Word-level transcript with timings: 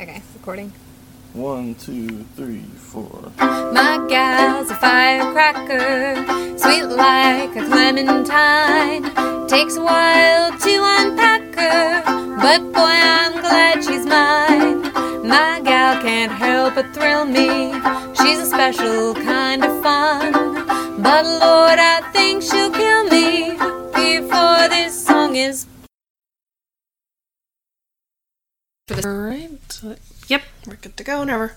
Okay, 0.00 0.22
recording. 0.34 0.72
One, 1.32 1.74
two, 1.74 2.24
three, 2.36 2.62
four. 2.76 3.32
My 3.38 4.06
gal's 4.08 4.70
a 4.70 4.76
firecracker, 4.76 6.14
sweet 6.56 6.84
like 6.84 7.56
a 7.56 7.66
clementine. 7.66 9.02
Takes 9.48 9.76
a 9.76 9.82
while 9.82 10.56
to 10.56 10.82
unpack 11.00 11.42
her, 11.56 12.02
but 12.36 12.60
boy, 12.72 12.94
I'm 13.18 13.40
glad 13.40 13.82
she's 13.82 14.06
mine. 14.06 14.82
My 15.26 15.60
gal 15.64 16.00
can't 16.00 16.30
help 16.30 16.76
but 16.76 16.94
thrill 16.94 17.24
me. 17.24 17.72
She's 18.14 18.38
a 18.38 18.46
special 18.46 19.14
kind 19.14 19.64
of 19.64 19.82
fun. 19.82 20.32
But 21.02 21.24
Lord, 21.24 21.78
I 21.80 22.08
think 22.12 22.42
she'll 22.42 22.70
kill 22.70 23.04
me 23.04 23.50
before 23.94 24.68
this 24.68 25.04
song 25.04 25.34
is. 25.34 25.67
Alright. 28.90 29.82
Yep, 30.28 30.42
we're 30.66 30.76
good 30.76 30.96
to 30.96 31.04
go 31.04 31.20
whenever. 31.20 31.52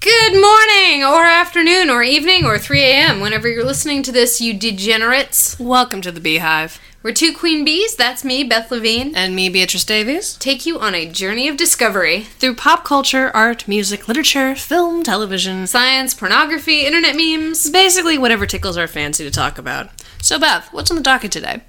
Good 0.00 0.32
morning, 0.32 1.04
or 1.04 1.24
afternoon, 1.24 1.90
or 1.90 2.02
evening, 2.02 2.46
or 2.46 2.56
3 2.58 2.80
a.m., 2.80 3.20
whenever 3.20 3.46
you're 3.48 3.64
listening 3.64 4.02
to 4.04 4.12
this, 4.12 4.40
you 4.40 4.54
degenerates. 4.54 5.58
Welcome 5.60 6.00
to 6.02 6.10
the 6.10 6.20
B 6.20 6.38
Hive. 6.38 6.80
We're 7.02 7.12
two 7.12 7.34
queen 7.34 7.64
bees, 7.64 7.94
that's 7.94 8.24
me, 8.24 8.42
Beth 8.42 8.70
Levine. 8.70 9.14
And 9.14 9.36
me, 9.36 9.50
Beatrice 9.50 9.84
Davies. 9.84 10.36
Take 10.36 10.64
you 10.64 10.78
on 10.78 10.94
a 10.94 11.10
journey 11.10 11.46
of 11.46 11.56
discovery. 11.58 12.22
Through 12.22 12.54
pop 12.54 12.84
culture, 12.84 13.30
art, 13.34 13.68
music, 13.68 14.08
literature, 14.08 14.54
film, 14.54 15.02
television, 15.02 15.66
Science, 15.66 16.14
pornography, 16.14 16.86
internet 16.86 17.16
memes. 17.16 17.68
basically 17.68 18.16
whatever 18.16 18.46
tickles 18.46 18.78
our 18.78 18.88
fancy 18.88 19.24
to 19.24 19.30
talk 19.30 19.58
about. 19.58 19.90
So, 20.22 20.38
Beth, 20.38 20.72
what's 20.72 20.90
on 20.90 20.96
the 20.96 21.02
docket 21.02 21.32
today? 21.32 21.62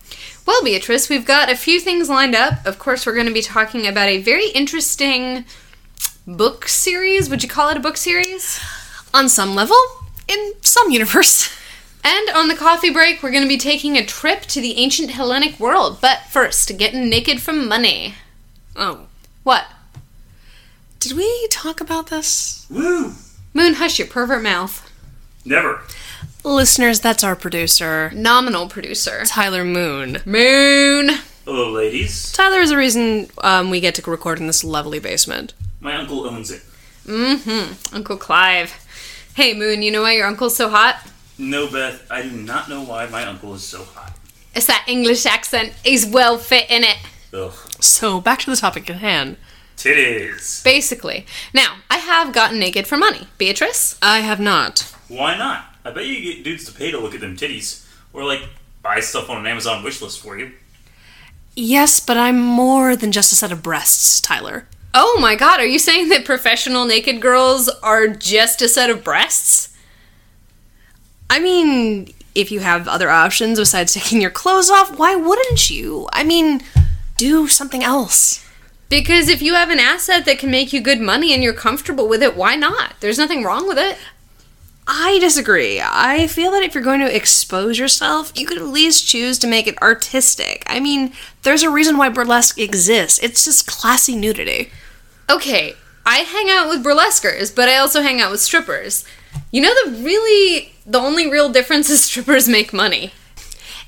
Well, 0.50 0.64
Beatrice, 0.64 1.10
we've 1.10 1.28
got 1.28 1.52
a 1.52 1.56
few 1.56 1.80
things 1.80 2.10
lined 2.10 2.34
up. 2.34 2.66
Of 2.66 2.80
course, 2.80 3.06
we're 3.06 3.14
going 3.14 3.28
to 3.28 3.32
be 3.32 3.44
talking 3.44 3.86
about 3.86 4.10
a 4.10 4.20
very 4.20 4.48
interesting 4.50 5.46
book 6.26 6.68
series. 6.68 7.30
Would 7.30 7.44
you 7.44 7.48
call 7.48 7.70
it 7.70 7.78
a 7.78 7.80
book 7.80 7.98
series? 7.98 8.60
On 9.14 9.30
some 9.30 9.54
level, 9.54 9.78
in 10.28 10.54
some 10.62 10.90
universe. 10.90 11.56
And 12.04 12.32
on 12.32 12.48
the 12.48 12.56
coffee 12.56 12.90
break, 12.90 13.22
we're 13.22 13.30
going 13.30 13.44
to 13.44 13.48
be 13.48 13.60
taking 13.60 13.96
a 13.96 14.04
trip 14.04 14.42
to 14.48 14.60
the 14.60 14.76
ancient 14.78 15.12
Hellenic 15.12 15.60
world. 15.60 16.00
But 16.02 16.22
first, 16.32 16.76
getting 16.80 17.10
naked 17.10 17.44
from 17.44 17.68
money. 17.68 18.16
Oh. 18.76 19.02
What? 19.44 19.68
Did 21.00 21.12
we 21.12 21.48
talk 21.52 21.80
about 21.80 22.08
this? 22.08 22.66
Woo! 22.72 23.14
Moon, 23.54 23.76
hush 23.76 24.00
your 24.00 24.08
pervert 24.08 24.42
mouth. 24.42 24.92
Never. 25.46 25.84
Listeners, 26.44 27.02
that's 27.02 27.24
our 27.24 27.36
producer, 27.36 28.12
Nominal 28.16 28.70
producer. 28.70 29.24
Tyler 29.26 29.66
Moon. 29.66 30.20
Moon. 30.26 31.10
Hello, 31.44 31.72
ladies. 31.72 32.32
Tyler 32.32 32.60
is 32.60 32.70
the 32.70 32.78
reason 32.78 33.30
um, 33.40 33.70
we 33.70 33.82
get 33.82 33.96
to 33.96 34.10
record 34.10 34.40
in 34.40 34.48
this 34.48 34.64
lovely 34.64 35.00
basement. 35.00 35.54
My 35.82 35.96
uncle 35.96 36.26
owns 36.26 36.50
it. 36.50 36.62
Mm-hmm. 37.06 37.96
Uncle 37.96 38.18
Clive. 38.18 38.72
Hey, 39.36 39.54
Moon, 39.54 39.82
you 39.82 39.92
know 39.92 40.04
why 40.04 40.14
your 40.14 40.28
uncle's 40.28 40.56
so 40.56 40.70
hot? 40.70 41.06
No, 41.38 41.70
Beth, 41.70 42.06
I 42.10 42.22
do 42.22 42.32
not 42.32 42.70
know 42.70 42.84
why 42.84 43.06
my 43.08 43.24
uncle 43.24 43.54
is 43.54 43.64
so 43.64 43.84
hot. 43.84 44.14
It's 44.56 44.68
that 44.68 44.86
English 44.88 45.26
accent. 45.26 45.74
He's 45.84 46.06
well 46.06 46.38
fit 46.38 46.70
in 46.70 46.84
it. 46.84 46.98
Ugh. 47.34 47.54
So, 47.82 48.22
back 48.22 48.40
to 48.40 48.50
the 48.50 48.56
topic 48.58 48.90
at 48.90 48.98
hand. 48.98 49.38
Titties. 49.76 50.64
Basically. 50.64 51.26
Now, 51.54 51.78
I 51.90 51.98
have 51.98 52.34
gotten 52.34 52.60
naked 52.60 52.88
for 52.88 52.98
money. 52.98 53.28
Beatrice? 53.38 53.98
I 54.02 54.20
have 54.20 54.40
not. 54.40 54.94
Why 55.08 55.38
not? 55.38 55.66
I 55.90 55.94
bet 55.94 56.06
you 56.06 56.22
get 56.22 56.44
dudes 56.44 56.66
to 56.66 56.72
pay 56.72 56.92
to 56.92 57.00
look 57.00 57.16
at 57.16 57.22
them 57.22 57.36
titties. 57.36 57.86
Or, 58.14 58.24
like, 58.24 58.42
buy 58.82 59.00
stuff 59.00 59.30
on 59.30 59.38
an 59.38 59.48
Amazon 59.48 59.84
wishlist 59.84 60.20
for 60.20 60.38
you. 60.38 60.52
Yes, 61.56 62.00
but 62.00 62.16
I'm 62.16 62.40
more 62.40 62.96
than 62.96 63.12
just 63.12 63.34
a 63.34 63.36
set 63.36 63.52
of 63.52 63.64
breasts, 63.64 64.22
Tyler. 64.22 64.68
Oh 64.94 65.20
my 65.20 65.36
god, 65.36 65.60
are 65.60 65.66
you 65.66 65.78
saying 65.78 66.10
that 66.10 66.26
professional 66.26 66.86
naked 66.86 67.22
girls 67.22 67.70
are 67.84 68.08
just 68.08 68.62
a 68.62 68.68
set 68.68 68.90
of 68.90 69.04
breasts? 69.04 69.78
I 71.30 71.40
mean, 71.40 72.12
if 72.34 72.52
you 72.52 72.62
have 72.62 72.88
other 72.88 73.10
options 73.10 73.60
besides 73.60 73.94
taking 73.94 74.22
your 74.22 74.32
clothes 74.32 74.70
off, 74.70 74.98
why 74.98 75.16
wouldn't 75.16 75.70
you? 75.70 76.08
I 76.12 76.24
mean, 76.24 76.62
do 77.18 77.48
something 77.48 77.84
else. 77.84 78.46
Because 78.90 79.28
if 79.30 79.42
you 79.44 79.54
have 79.54 79.70
an 79.70 79.80
asset 79.80 80.26
that 80.26 80.40
can 80.40 80.50
make 80.50 80.74
you 80.74 80.82
good 80.82 81.00
money 81.00 81.34
and 81.34 81.44
you're 81.44 81.54
comfortable 81.54 82.08
with 82.08 82.24
it, 82.24 82.36
why 82.36 82.56
not? 82.56 82.96
There's 83.00 83.20
nothing 83.20 83.44
wrong 83.44 83.68
with 83.68 83.78
it. 83.78 83.98
I 84.92 85.20
disagree. 85.20 85.80
I 85.80 86.26
feel 86.26 86.50
that 86.52 86.64
if 86.64 86.74
you're 86.74 86.84
going 86.84 87.02
to 87.02 87.16
expose 87.16 87.78
yourself, 87.78 88.34
you 88.36 88.48
could 88.48 88.58
at 88.58 88.66
least 88.66 89.08
choose 89.08 89.38
to 89.38 89.48
make 89.48 89.68
it 89.68 89.80
artistic. 89.84 90.64
I 90.66 90.80
mean, 90.80 91.14
there's 91.44 91.62
a 91.62 91.70
reason 91.70 91.96
why 91.96 92.10
burlesque 92.10 92.58
exists. 92.58 93.20
It's 93.20 93.46
just 93.46 93.68
classy 93.68 94.16
nudity. 94.16 94.72
Okay, 95.30 95.76
I 96.08 96.20
hang 96.20 96.50
out 96.50 96.70
with 96.70 96.84
burlesquers, 96.84 97.56
but 97.56 97.70
I 97.70 97.78
also 97.78 98.02
hang 98.02 98.20
out 98.20 98.32
with 98.32 98.40
strippers. 98.40 99.06
You 99.52 99.62
know 99.62 99.74
the 99.86 100.04
really 100.04 100.74
the 100.88 100.98
only 100.98 101.30
real 101.30 101.52
difference 101.52 101.88
is 101.92 102.04
strippers 102.04 102.50
make 102.50 102.74
money. 102.74 103.14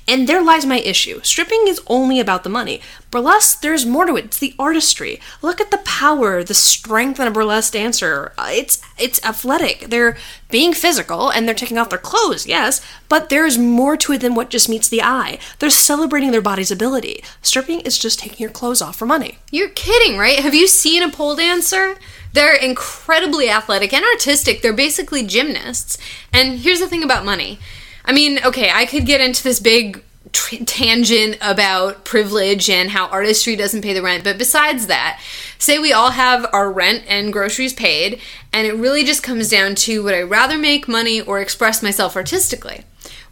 And 0.08 0.28
there 0.28 0.42
lies 0.42 0.66
my 0.66 0.78
issue. 0.80 1.20
Stripping 1.22 1.64
is 1.68 1.80
only 1.86 2.18
about 2.18 2.42
the 2.42 2.50
money. 2.50 2.80
Burlesque, 3.10 3.60
there's 3.60 3.86
more 3.86 4.04
to 4.06 4.16
it. 4.16 4.24
It's 4.26 4.38
the 4.38 4.54
artistry. 4.58 5.20
Look 5.42 5.60
at 5.60 5.70
the 5.70 5.78
power, 5.78 6.42
the 6.42 6.54
strength 6.54 7.20
in 7.20 7.28
a 7.28 7.30
burlesque 7.30 7.72
dancer. 7.72 8.32
Uh, 8.36 8.48
It's 8.50 8.82
it's 8.98 9.24
athletic. 9.24 9.90
They're 9.90 10.16
being 10.50 10.72
physical 10.72 11.30
and 11.30 11.46
they're 11.46 11.54
taking 11.54 11.78
off 11.78 11.90
their 11.90 11.98
clothes, 11.98 12.46
yes, 12.46 12.80
but 13.08 13.28
there's 13.28 13.56
more 13.58 13.96
to 13.98 14.12
it 14.12 14.20
than 14.20 14.34
what 14.34 14.50
just 14.50 14.68
meets 14.68 14.88
the 14.88 15.02
eye. 15.02 15.38
They're 15.58 15.70
celebrating 15.70 16.30
their 16.30 16.42
body's 16.42 16.70
ability. 16.70 17.22
Stripping 17.40 17.80
is 17.80 17.98
just 17.98 18.18
taking 18.18 18.38
your 18.38 18.50
clothes 18.50 18.82
off 18.82 18.96
for 18.96 19.06
money. 19.06 19.38
You're 19.50 19.70
kidding, 19.70 20.18
right? 20.18 20.38
Have 20.40 20.54
you 20.54 20.66
seen 20.66 21.02
a 21.02 21.08
pole 21.10 21.36
dancer? 21.36 21.96
They're 22.32 22.54
incredibly 22.56 23.50
athletic 23.50 23.92
and 23.92 24.04
artistic. 24.04 24.62
They're 24.62 24.72
basically 24.72 25.22
gymnasts. 25.26 25.98
And 26.32 26.60
here's 26.60 26.80
the 26.80 26.88
thing 26.88 27.04
about 27.04 27.24
money. 27.24 27.58
I 28.04 28.12
mean, 28.12 28.40
okay, 28.44 28.70
I 28.72 28.86
could 28.86 29.06
get 29.06 29.20
into 29.20 29.42
this 29.42 29.60
big 29.60 30.02
tr- 30.32 30.64
tangent 30.64 31.38
about 31.40 32.04
privilege 32.04 32.68
and 32.68 32.90
how 32.90 33.06
artistry 33.06 33.56
doesn't 33.56 33.82
pay 33.82 33.92
the 33.92 34.02
rent, 34.02 34.24
but 34.24 34.38
besides 34.38 34.86
that, 34.88 35.20
say 35.58 35.78
we 35.78 35.92
all 35.92 36.10
have 36.10 36.46
our 36.52 36.70
rent 36.70 37.04
and 37.06 37.32
groceries 37.32 37.72
paid, 37.72 38.20
and 38.52 38.66
it 38.66 38.74
really 38.74 39.04
just 39.04 39.22
comes 39.22 39.48
down 39.48 39.74
to 39.76 40.02
would 40.02 40.14
I 40.14 40.22
rather 40.22 40.58
make 40.58 40.88
money 40.88 41.20
or 41.20 41.40
express 41.40 41.82
myself 41.82 42.16
artistically? 42.16 42.84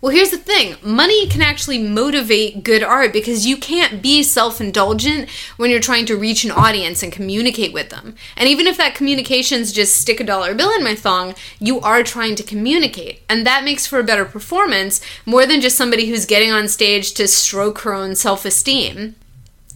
Well, 0.03 0.15
here's 0.15 0.31
the 0.31 0.39
thing 0.39 0.77
money 0.83 1.29
can 1.29 1.43
actually 1.43 1.79
motivate 1.79 2.65
good 2.65 2.83
art 2.83 3.13
because 3.13 3.47
you 3.47 3.59
can't 3.59 4.01
be 4.01 4.23
self 4.23 4.59
indulgent 4.59 5.29
when 5.59 5.71
you're 5.71 5.79
trying 5.79 6.07
to 6.07 6.17
reach 6.17 6.43
an 6.43 6.51
audience 6.51 7.03
and 7.03 7.13
communicate 7.13 7.75
with 7.75 7.91
them. 7.91 8.15
And 8.35 8.49
even 8.49 8.67
if 8.67 8.79
that 8.79 8.95
communication's 8.95 9.73
just 9.73 10.01
stick 10.01 10.19
a 10.19 10.25
dollar 10.25 10.55
bill 10.55 10.75
in 10.75 10.83
my 10.83 10.95
thong, 10.95 11.35
you 11.59 11.81
are 11.81 12.03
trying 12.03 12.35
to 12.37 12.43
communicate. 12.43 13.21
And 13.29 13.47
that 13.47 13.63
makes 13.63 13.87
for 13.87 13.99
a 13.99 14.05
better 14.05 14.25
performance 14.25 15.03
more 15.27 15.45
than 15.45 15.61
just 15.61 15.77
somebody 15.77 16.07
who's 16.07 16.25
getting 16.25 16.51
on 16.51 16.67
stage 16.69 17.13
to 17.15 17.29
stroke 17.29 17.81
her 17.81 17.93
own 17.93 18.15
self 18.15 18.47
esteem. 18.47 19.17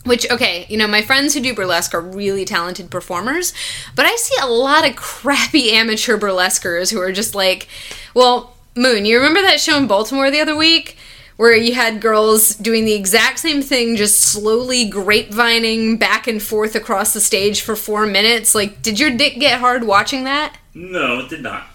Which, 0.05 0.31
okay, 0.31 0.67
you 0.69 0.77
know, 0.77 0.87
my 0.87 1.01
friends 1.01 1.33
who 1.33 1.41
do 1.41 1.55
burlesque 1.55 1.95
are 1.95 2.01
really 2.01 2.45
talented 2.45 2.91
performers, 2.91 3.55
but 3.97 4.05
I 4.05 4.17
see 4.17 4.37
a 4.41 4.47
lot 4.47 4.87
of 4.87 4.97
crappy 4.97 5.73
amateur 5.73 6.19
burlesquers 6.19 6.93
who 6.93 7.01
are 7.01 7.13
just 7.13 7.35
like, 7.35 7.69
well, 8.15 8.54
Moon, 8.77 9.05
you 9.05 9.17
remember 9.17 9.41
that 9.41 9.61
show 9.61 9.77
in 9.77 9.87
Baltimore 9.87 10.33
the 10.33 10.41
other 10.41 10.57
week? 10.57 10.97
Where 11.37 11.57
you 11.57 11.75
had 11.75 12.01
girls 12.01 12.55
doing 12.57 12.85
the 12.85 12.95
exact 12.95 13.39
same 13.39 13.63
thing, 13.63 13.95
just 13.97 14.21
slowly 14.21 14.89
grapevining 14.89 15.97
back 15.97 16.27
and 16.27 16.43
forth 16.43 16.75
across 16.75 17.13
the 17.13 17.21
stage 17.21 17.61
for 17.61 17.77
four 17.77 18.05
minutes? 18.07 18.55
Like, 18.55 18.83
did 18.83 18.99
your 18.99 19.11
dick 19.11 19.39
get 19.39 19.61
hard 19.61 19.85
watching 19.85 20.25
that? 20.25 20.57
No, 20.75 21.21
it 21.21 21.29
did 21.29 21.43
not. 21.43 21.67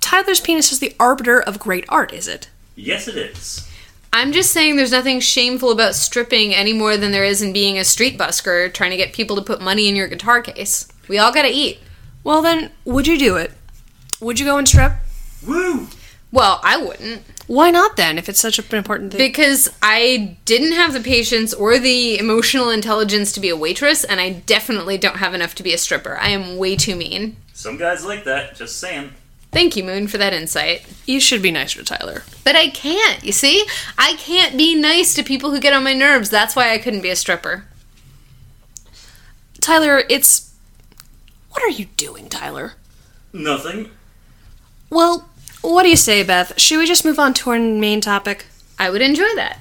Tyler's 0.00 0.40
penis 0.40 0.70
is 0.70 0.80
the 0.80 0.94
arbiter 1.00 1.40
of 1.40 1.58
great 1.58 1.84
art, 1.88 2.12
is 2.12 2.28
it? 2.28 2.50
Yes, 2.76 3.08
it 3.08 3.16
is. 3.16 3.70
I'm 4.12 4.32
just 4.32 4.50
saying 4.50 4.76
there's 4.76 4.92
nothing 4.92 5.20
shameful 5.20 5.70
about 5.70 5.94
stripping 5.94 6.54
any 6.54 6.72
more 6.72 6.96
than 6.96 7.10
there 7.10 7.24
is 7.24 7.40
in 7.42 7.52
being 7.52 7.78
a 7.78 7.84
street 7.84 8.18
busker 8.18 8.72
trying 8.72 8.90
to 8.90 8.96
get 8.98 9.14
people 9.14 9.36
to 9.36 9.42
put 9.42 9.60
money 9.62 9.88
in 9.88 9.96
your 9.96 10.08
guitar 10.08 10.42
case. 10.42 10.88
We 11.08 11.18
all 11.18 11.32
gotta 11.32 11.50
eat. 11.50 11.78
Well, 12.22 12.42
then, 12.42 12.70
would 12.84 13.06
you 13.06 13.18
do 13.18 13.36
it? 13.36 13.52
Would 14.20 14.38
you 14.38 14.46
go 14.46 14.58
and 14.58 14.68
strip? 14.68 14.92
Woo! 15.46 15.88
Well, 16.34 16.58
I 16.64 16.76
wouldn't. 16.76 17.22
Why 17.46 17.70
not 17.70 17.96
then, 17.96 18.18
if 18.18 18.28
it's 18.28 18.40
such 18.40 18.58
an 18.58 18.64
important 18.74 19.12
thing? 19.12 19.18
Because 19.18 19.72
I 19.80 20.36
didn't 20.44 20.72
have 20.72 20.92
the 20.92 21.00
patience 21.00 21.54
or 21.54 21.78
the 21.78 22.18
emotional 22.18 22.70
intelligence 22.70 23.30
to 23.32 23.40
be 23.40 23.50
a 23.50 23.56
waitress, 23.56 24.02
and 24.02 24.20
I 24.20 24.30
definitely 24.30 24.98
don't 24.98 25.18
have 25.18 25.32
enough 25.32 25.54
to 25.54 25.62
be 25.62 25.72
a 25.72 25.78
stripper. 25.78 26.16
I 26.16 26.30
am 26.30 26.56
way 26.56 26.74
too 26.74 26.96
mean. 26.96 27.36
Some 27.52 27.76
guys 27.76 28.04
like 28.04 28.24
that, 28.24 28.56
just 28.56 28.78
saying. 28.80 29.12
Thank 29.52 29.76
you, 29.76 29.84
Moon, 29.84 30.08
for 30.08 30.18
that 30.18 30.32
insight. 30.32 30.84
you 31.06 31.20
should 31.20 31.40
be 31.40 31.52
nicer 31.52 31.78
to 31.78 31.84
Tyler. 31.84 32.24
But 32.42 32.56
I 32.56 32.68
can't, 32.68 33.22
you 33.22 33.30
see? 33.30 33.64
I 33.96 34.14
can't 34.14 34.58
be 34.58 34.74
nice 34.74 35.14
to 35.14 35.22
people 35.22 35.52
who 35.52 35.60
get 35.60 35.72
on 35.72 35.84
my 35.84 35.94
nerves. 35.94 36.30
That's 36.30 36.56
why 36.56 36.72
I 36.72 36.78
couldn't 36.78 37.02
be 37.02 37.10
a 37.10 37.16
stripper. 37.16 37.66
Tyler, 39.60 40.02
it's. 40.10 40.52
What 41.50 41.62
are 41.62 41.70
you 41.70 41.84
doing, 41.96 42.28
Tyler? 42.28 42.72
Nothing. 43.32 43.90
Well, 44.90 45.28
what 45.64 45.84
do 45.84 45.88
you 45.88 45.96
say, 45.96 46.22
Beth? 46.22 46.60
Should 46.60 46.78
we 46.78 46.84
just 46.84 47.06
move 47.06 47.18
on 47.18 47.32
to 47.32 47.48
our 47.48 47.58
main 47.58 48.02
topic? 48.02 48.44
I 48.78 48.90
would 48.90 49.00
enjoy 49.00 49.34
that. 49.34 49.60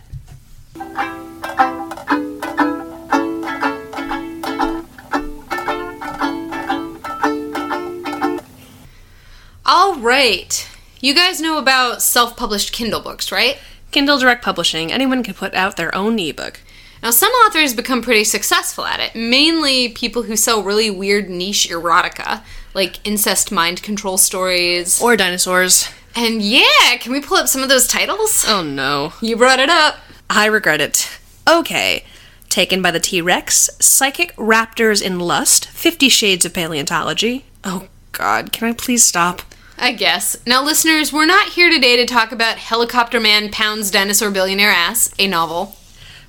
All 9.66 9.96
right. 9.96 10.70
You 11.00 11.14
guys 11.16 11.40
know 11.40 11.58
about 11.58 12.02
self 12.02 12.36
published 12.36 12.74
Kindle 12.74 13.00
books, 13.00 13.32
right? 13.32 13.58
Kindle 13.92 14.20
Direct 14.20 14.44
Publishing. 14.44 14.92
Anyone 14.92 15.24
can 15.24 15.36
put 15.36 15.54
out 15.54 15.78
their 15.78 15.96
own 15.96 16.20
ebook. 16.20 16.60
Now, 17.04 17.12
some 17.12 17.34
authors 17.34 17.74
become 17.74 18.02
pretty 18.02 18.24
successful 18.24 18.86
at 18.86 19.02
it, 19.02 19.14
mainly 19.14 19.90
people 19.90 20.24
who 20.24 20.38
sell 20.38 20.64
really 20.64 20.90
weird 20.90 21.30
niche 21.30 21.68
erotica, 21.70 22.44
like 22.74 23.06
incest 23.06 23.52
mind 23.52 23.84
control 23.84 24.18
stories. 24.18 25.02
Or 25.02 25.18
dinosaurs. 25.18 25.90
And 26.16 26.42
yeah, 26.42 26.96
can 27.02 27.12
we 27.12 27.20
pull 27.20 27.36
up 27.36 27.50
some 27.50 27.62
of 27.62 27.68
those 27.68 27.88
titles? 27.88 28.46
Oh 28.48 28.64
no. 28.64 29.12
You 29.20 29.36
brought 29.36 29.60
it 29.60 29.70
up. 29.70 29.98
I 30.30 30.46
regret 30.46 30.80
it. 30.80 31.20
Okay. 31.46 32.06
Taken 32.48 32.82
by 32.82 32.92
the 32.92 33.02
T 33.02 33.20
Rex, 33.20 33.70
Psychic 33.82 34.34
Raptors 34.38 35.02
in 35.02 35.20
Lust, 35.20 35.68
Fifty 35.68 36.08
Shades 36.08 36.46
of 36.46 36.54
Paleontology. 36.54 37.44
Oh 37.66 37.88
god, 38.14 38.54
can 38.54 38.70
I 38.70 38.72
please 38.72 39.04
stop? 39.04 39.42
I 39.78 39.92
guess. 39.92 40.38
Now, 40.48 40.64
listeners, 40.64 41.12
we're 41.12 41.26
not 41.26 41.50
here 41.50 41.70
today 41.70 41.98
to 41.98 42.06
talk 42.06 42.32
about 42.32 42.60
Helicopter 42.60 43.20
Man 43.20 43.52
Pounds 43.52 43.92
Dinosaur 43.92 44.32
Billionaire 44.32 44.70
Ass, 44.70 45.14
a 45.20 45.28
novel. 45.28 45.76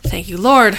Thank 0.04 0.28
you, 0.28 0.36
Lord. 0.36 0.78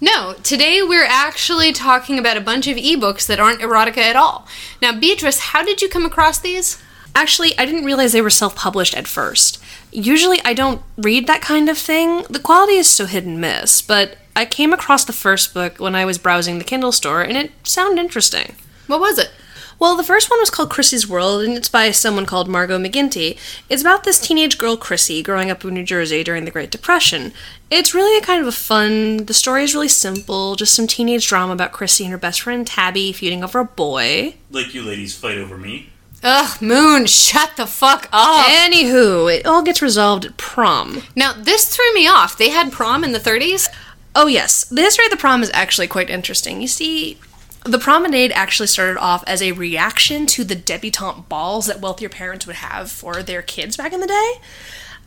No, 0.00 0.34
today 0.42 0.82
we're 0.82 1.04
actually 1.04 1.72
talking 1.72 2.18
about 2.18 2.38
a 2.38 2.40
bunch 2.40 2.66
of 2.66 2.78
ebooks 2.78 3.26
that 3.26 3.38
aren't 3.38 3.60
erotica 3.60 3.98
at 3.98 4.16
all. 4.16 4.48
Now, 4.80 4.98
Beatrice, 4.98 5.38
how 5.38 5.62
did 5.62 5.82
you 5.82 5.88
come 5.90 6.06
across 6.06 6.38
these? 6.38 6.82
Actually, 7.14 7.56
I 7.58 7.66
didn't 7.66 7.84
realize 7.84 8.12
they 8.12 8.22
were 8.22 8.30
self 8.30 8.56
published 8.56 8.96
at 8.96 9.06
first. 9.06 9.62
Usually, 9.92 10.40
I 10.42 10.54
don't 10.54 10.80
read 10.96 11.26
that 11.26 11.42
kind 11.42 11.68
of 11.68 11.76
thing. 11.76 12.22
The 12.30 12.38
quality 12.38 12.74
is 12.74 12.88
so 12.88 13.04
hit 13.04 13.24
and 13.24 13.40
miss, 13.40 13.82
but 13.82 14.16
I 14.34 14.46
came 14.46 14.72
across 14.72 15.04
the 15.04 15.12
first 15.12 15.52
book 15.52 15.78
when 15.78 15.94
I 15.94 16.06
was 16.06 16.16
browsing 16.16 16.58
the 16.58 16.64
Kindle 16.64 16.92
store 16.92 17.20
and 17.20 17.36
it 17.36 17.52
sounded 17.62 18.00
interesting. 18.00 18.54
What 18.86 19.00
was 19.00 19.18
it? 19.18 19.30
Well, 19.80 19.96
the 19.96 20.04
first 20.04 20.28
one 20.28 20.38
was 20.38 20.50
called 20.50 20.68
Chrissy's 20.68 21.08
World, 21.08 21.42
and 21.42 21.56
it's 21.56 21.70
by 21.70 21.90
someone 21.90 22.26
called 22.26 22.48
Margot 22.48 22.78
McGinty. 22.78 23.38
It's 23.70 23.80
about 23.80 24.04
this 24.04 24.20
teenage 24.20 24.58
girl, 24.58 24.76
Chrissy, 24.76 25.22
growing 25.22 25.50
up 25.50 25.64
in 25.64 25.72
New 25.72 25.82
Jersey 25.82 26.22
during 26.22 26.44
the 26.44 26.50
Great 26.50 26.70
Depression. 26.70 27.32
It's 27.70 27.94
really 27.94 28.18
a 28.18 28.20
kind 28.20 28.42
of 28.42 28.46
a 28.46 28.52
fun. 28.52 29.24
The 29.24 29.32
story 29.32 29.64
is 29.64 29.74
really 29.74 29.88
simple, 29.88 30.54
just 30.54 30.74
some 30.74 30.86
teenage 30.86 31.26
drama 31.26 31.54
about 31.54 31.72
Chrissy 31.72 32.04
and 32.04 32.12
her 32.12 32.18
best 32.18 32.42
friend 32.42 32.66
Tabby 32.66 33.10
feuding 33.12 33.42
over 33.42 33.60
a 33.60 33.64
boy. 33.64 34.34
Like 34.50 34.74
you 34.74 34.82
ladies 34.82 35.16
fight 35.16 35.38
over 35.38 35.56
me. 35.56 35.88
Ugh, 36.22 36.60
Moon, 36.60 37.06
shut 37.06 37.56
the 37.56 37.66
fuck 37.66 38.06
up. 38.12 38.48
Anywho, 38.48 39.34
it 39.34 39.46
all 39.46 39.62
gets 39.62 39.80
resolved 39.80 40.26
at 40.26 40.36
prom. 40.36 41.04
Now, 41.16 41.32
this 41.32 41.74
threw 41.74 41.94
me 41.94 42.06
off. 42.06 42.36
They 42.36 42.50
had 42.50 42.70
prom 42.70 43.02
in 43.02 43.12
the 43.12 43.18
30s? 43.18 43.70
Oh, 44.14 44.26
yes. 44.26 44.64
The 44.64 44.82
history 44.82 45.06
of 45.06 45.10
the 45.10 45.16
prom 45.16 45.42
is 45.42 45.50
actually 45.54 45.86
quite 45.86 46.10
interesting. 46.10 46.60
You 46.60 46.68
see, 46.68 47.16
the 47.64 47.78
promenade 47.78 48.32
actually 48.32 48.66
started 48.68 48.98
off 48.98 49.22
as 49.26 49.42
a 49.42 49.52
reaction 49.52 50.26
to 50.26 50.44
the 50.44 50.54
debutante 50.54 51.28
balls 51.28 51.66
that 51.66 51.80
wealthier 51.80 52.08
parents 52.08 52.46
would 52.46 52.56
have 52.56 52.90
for 52.90 53.22
their 53.22 53.42
kids 53.42 53.76
back 53.76 53.92
in 53.92 54.00
the 54.00 54.06
day. 54.06 54.32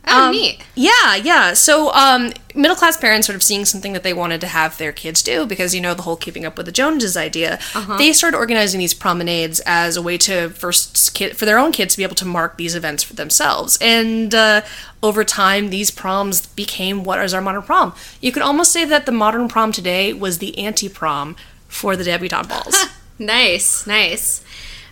Oh, 0.06 0.26
Um, 0.26 0.32
neat. 0.32 0.60
Yeah, 0.74 1.16
yeah. 1.16 1.54
So, 1.54 1.90
um, 1.94 2.30
middle 2.54 2.76
class 2.76 2.96
parents 2.96 3.26
sort 3.26 3.36
of 3.36 3.42
seeing 3.42 3.64
something 3.64 3.94
that 3.94 4.02
they 4.02 4.12
wanted 4.12 4.40
to 4.42 4.46
have 4.46 4.76
their 4.76 4.92
kids 4.92 5.22
do 5.22 5.46
because 5.46 5.74
you 5.74 5.80
know 5.80 5.94
the 5.94 6.02
whole 6.02 6.16
keeping 6.16 6.44
up 6.44 6.58
with 6.58 6.66
the 6.66 6.72
Joneses 6.72 7.16
idea. 7.16 7.58
They 7.96 8.12
started 8.12 8.36
organizing 8.36 8.80
these 8.80 8.92
promenades 8.94 9.60
as 9.64 9.96
a 9.96 10.02
way 10.02 10.18
to 10.18 10.50
first 10.50 11.14
kid 11.14 11.38
for 11.38 11.46
their 11.46 11.58
own 11.58 11.72
kids 11.72 11.94
to 11.94 11.98
be 11.98 12.04
able 12.04 12.16
to 12.16 12.26
mark 12.26 12.58
these 12.58 12.74
events 12.74 13.02
for 13.02 13.14
themselves. 13.14 13.78
And 13.80 14.34
uh, 14.34 14.60
over 15.02 15.24
time, 15.24 15.70
these 15.70 15.90
proms 15.90 16.46
became 16.48 17.02
what 17.02 17.18
is 17.20 17.32
our 17.32 17.40
modern 17.40 17.62
prom. 17.62 17.94
You 18.20 18.30
could 18.30 18.42
almost 18.42 18.72
say 18.72 18.84
that 18.84 19.06
the 19.06 19.12
modern 19.12 19.48
prom 19.48 19.72
today 19.72 20.12
was 20.12 20.36
the 20.38 20.58
anti 20.58 20.90
prom 20.90 21.34
for 21.74 21.96
the 21.96 22.04
debutante 22.04 22.48
balls. 22.48 22.86
Nice, 23.16 23.86
nice. 23.86 24.44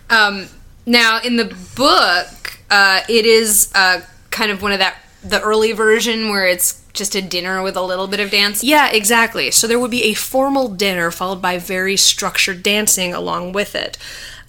Um, 0.09 0.47
now, 0.85 1.19
in 1.19 1.35
the 1.35 1.53
book, 1.75 2.57
uh, 2.69 3.01
it 3.09 3.25
is 3.25 3.69
uh, 3.75 3.99
kind 4.29 4.49
of 4.49 4.61
one 4.61 4.71
of 4.71 4.79
that 4.79 4.95
the 5.23 5.41
early 5.41 5.73
version 5.73 6.29
where 6.29 6.47
it's 6.47 6.81
just 6.93 7.15
a 7.15 7.21
dinner 7.21 7.61
with 7.61 7.75
a 7.75 7.81
little 7.81 8.07
bit 8.07 8.21
of 8.21 8.31
dance. 8.31 8.63
Yeah, 8.63 8.89
exactly. 8.89 9.51
So 9.51 9.67
there 9.67 9.77
would 9.77 9.91
be 9.91 10.03
a 10.03 10.13
formal 10.13 10.69
dinner 10.69 11.11
followed 11.11 11.41
by 11.41 11.57
very 11.57 11.97
structured 11.97 12.63
dancing 12.63 13.13
along 13.13 13.51
with 13.51 13.75
it. 13.75 13.97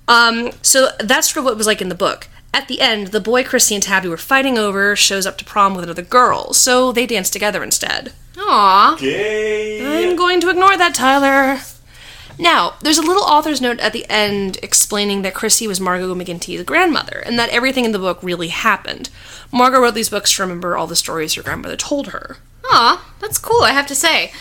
Um, 0.07 0.53
so 0.63 0.91
that's 1.01 1.33
sort 1.33 1.39
of 1.39 1.45
what 1.47 1.53
it 1.53 1.59
was 1.59 1.67
like 1.67 1.83
in 1.83 1.89
the 1.89 1.95
book. 1.97 2.29
At 2.53 2.69
the 2.69 2.81
end, 2.81 3.09
the 3.09 3.21
boy 3.21 3.43
Chrissy 3.43 3.75
and 3.75 3.83
Tabby 3.83 4.09
were 4.09 4.17
fighting 4.17 4.57
over 4.57 4.95
shows 4.95 5.27
up 5.27 5.37
to 5.39 5.45
prom 5.45 5.75
with 5.75 5.83
another 5.83 6.03
girl, 6.03 6.53
so 6.53 6.93
they 6.93 7.07
dance 7.07 7.29
together 7.29 7.65
instead. 7.65 8.13
Aw. 8.39 8.97
Gay. 9.01 10.09
I'm 10.09 10.15
going 10.15 10.41
to 10.41 10.51
ignore 10.51 10.77
that, 10.77 10.95
Tyler. 10.95 11.61
Now, 12.39 12.75
there's 12.81 12.99
a 12.99 13.03
little 13.03 13.23
author's 13.23 13.61
note 13.61 13.79
at 13.81 13.93
the 13.93 14.07
end 14.09 14.59
explaining 14.63 15.23
that 15.23 15.35
Chrissy 15.35 15.69
was 15.69 15.81
Margot 15.81 16.15
McGinty's 16.15 16.65
grandmother, 16.65 17.23
and 17.25 17.39
that 17.39 17.51
everything 17.51 17.85
in 17.85 17.93
the 17.93 17.99
book 17.99 18.19
really 18.23 18.49
happened. 18.49 19.11
Margot 19.53 19.81
wrote 19.81 19.95
these 19.95 20.11
books 20.11 20.35
to 20.35 20.43
remember 20.43 20.77
all 20.77 20.87
the 20.87 20.97
stories 20.97 21.35
her 21.35 21.43
grandmother 21.43 21.77
told 21.77 22.09
her. 22.09 22.39
Aw, 22.67 23.15
that's 23.21 23.39
cool, 23.39 23.63
I 23.63 23.71
have 23.71 23.87
to 23.87 23.95
say. 23.95 24.33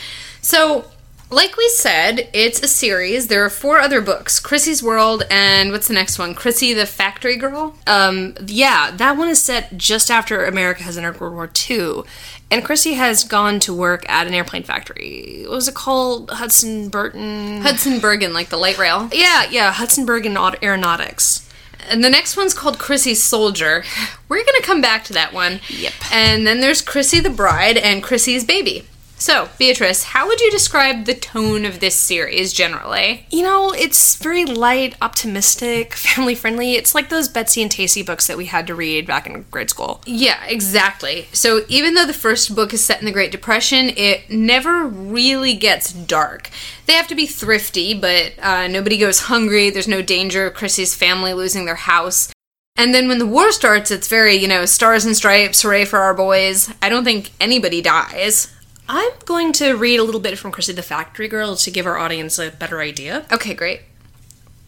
So, 0.42 0.86
like 1.34 1.58
we 1.58 1.68
said, 1.70 2.30
it's 2.34 2.62
a 2.62 2.68
series. 2.68 3.28
There 3.28 3.44
are 3.44 3.50
four 3.50 3.80
other 3.80 4.02
books 4.02 4.40
Chrissy's 4.40 4.84
World, 4.84 5.24
and 5.32 5.72
what's 5.72 5.88
the 5.88 5.94
next 5.94 6.20
one? 6.20 6.36
Chrissy 6.36 6.74
the 6.74 6.86
Factory 6.86 7.36
Girl? 7.36 7.76
Um, 7.88 8.36
yeah, 8.46 8.92
that 8.92 9.18
one 9.18 9.30
is 9.30 9.42
set 9.42 9.76
just 9.76 10.12
after 10.12 10.46
America 10.46 10.84
has 10.84 10.98
entered 10.98 11.20
World 11.20 11.34
War 11.34 11.50
II, 11.70 12.04
and 12.52 12.64
Chrissy 12.64 12.94
has 12.94 13.24
gone 13.24 13.60
to 13.62 13.74
work 13.74 14.08
at 14.08 14.28
an 14.28 14.34
airplane 14.34 14.64
factory. 14.64 15.44
What 15.48 15.56
was 15.56 15.68
it 15.68 15.76
called? 15.76 16.30
Hudson 16.30 16.90
Burton. 16.90 17.62
Hudson 17.62 18.00
Bergen, 18.00 18.34
like 18.34 18.50
the 18.50 18.58
light 18.58 18.78
rail. 18.78 19.10
yeah, 19.12 19.46
yeah, 19.50 19.72
Hudson 19.72 20.06
Bergen 20.06 20.38
Aeronautics. 20.38 21.50
And 21.90 22.04
the 22.04 22.10
next 22.10 22.38
one's 22.38 22.54
called 22.54 22.80
Chrissy's 22.80 23.22
Soldier. 23.22 23.84
We're 24.30 24.46
gonna 24.46 24.62
come 24.62 24.82
back 24.82 25.04
to 25.06 25.14
that 25.14 25.34
one. 25.34 25.60
Yep. 25.68 25.94
And 26.14 26.48
then 26.48 26.62
there's 26.62 26.82
Chrissy 26.82 27.20
the 27.20 27.30
Bride 27.30 27.78
and 27.78 28.04
Chrissy's 28.04 28.46
Baby. 28.46 28.86
So, 29.24 29.48
Beatrice, 29.58 30.04
how 30.04 30.28
would 30.28 30.42
you 30.42 30.52
describe 30.52 31.06
the 31.06 31.14
tone 31.14 31.64
of 31.64 31.80
this 31.80 31.96
series 31.96 32.52
generally? 32.52 33.26
You 33.30 33.44
know, 33.44 33.72
it's 33.72 34.18
very 34.18 34.44
light, 34.44 34.98
optimistic, 35.02 35.94
family 35.94 36.36
friendly. 36.36 36.74
It's 36.74 36.94
like 36.94 37.08
those 37.08 37.30
Betsy 37.30 37.62
and 37.62 37.72
Tacy 37.72 38.06
books 38.06 38.28
that 38.28 38.36
we 38.36 38.48
had 38.48 38.68
to 38.68 38.76
read 38.76 39.08
back 39.08 39.26
in 39.26 39.46
grade 39.50 39.70
school. 39.70 40.02
Yeah, 40.06 40.44
exactly. 40.44 41.30
So, 41.32 41.64
even 41.70 41.94
though 41.94 42.06
the 42.06 42.12
first 42.12 42.54
book 42.54 42.74
is 42.74 42.84
set 42.84 43.00
in 43.00 43.06
the 43.06 43.14
Great 43.14 43.32
Depression, 43.32 43.92
it 43.96 44.30
never 44.30 44.84
really 44.84 45.54
gets 45.54 45.94
dark. 45.94 46.50
They 46.86 46.92
have 46.92 47.08
to 47.08 47.16
be 47.16 47.26
thrifty, 47.26 47.94
but 47.94 48.34
uh, 48.42 48.68
nobody 48.68 48.98
goes 48.98 49.22
hungry. 49.22 49.70
There's 49.70 49.88
no 49.88 50.02
danger 50.02 50.48
of 50.48 50.54
Chrissy's 50.54 50.96
family 50.96 51.34
losing 51.34 51.64
their 51.64 51.76
house. 51.76 52.34
And 52.76 52.94
then 52.94 53.08
when 53.08 53.20
the 53.20 53.26
war 53.26 53.54
starts, 53.54 53.90
it's 53.90 54.10
very, 54.10 54.36
you 54.36 54.50
know, 54.50 54.66
stars 54.66 55.06
and 55.06 55.16
stripes, 55.16 55.62
hooray 55.62 55.86
for 55.86 56.00
our 56.00 56.14
boys. 56.14 56.74
I 56.82 56.90
don't 56.90 57.06
think 57.06 57.32
anybody 57.40 57.82
dies. 57.82 58.50
I'm 58.88 59.12
going 59.26 59.54
to 59.54 59.74
read 59.74 60.00
a 60.00 60.04
little 60.04 60.20
bit 60.22 60.38
from 60.38 60.52
Chrissy 60.52 60.74
the 60.74 60.84
Factory 60.84 61.28
Girl 61.28 61.56
to 61.56 61.72
give 61.72 61.86
our 61.86 61.98
audience 61.98 62.38
a 62.38 62.52
better 62.52 62.82
idea. 62.82 63.26
Okay, 63.32 63.54
great. 63.54 63.82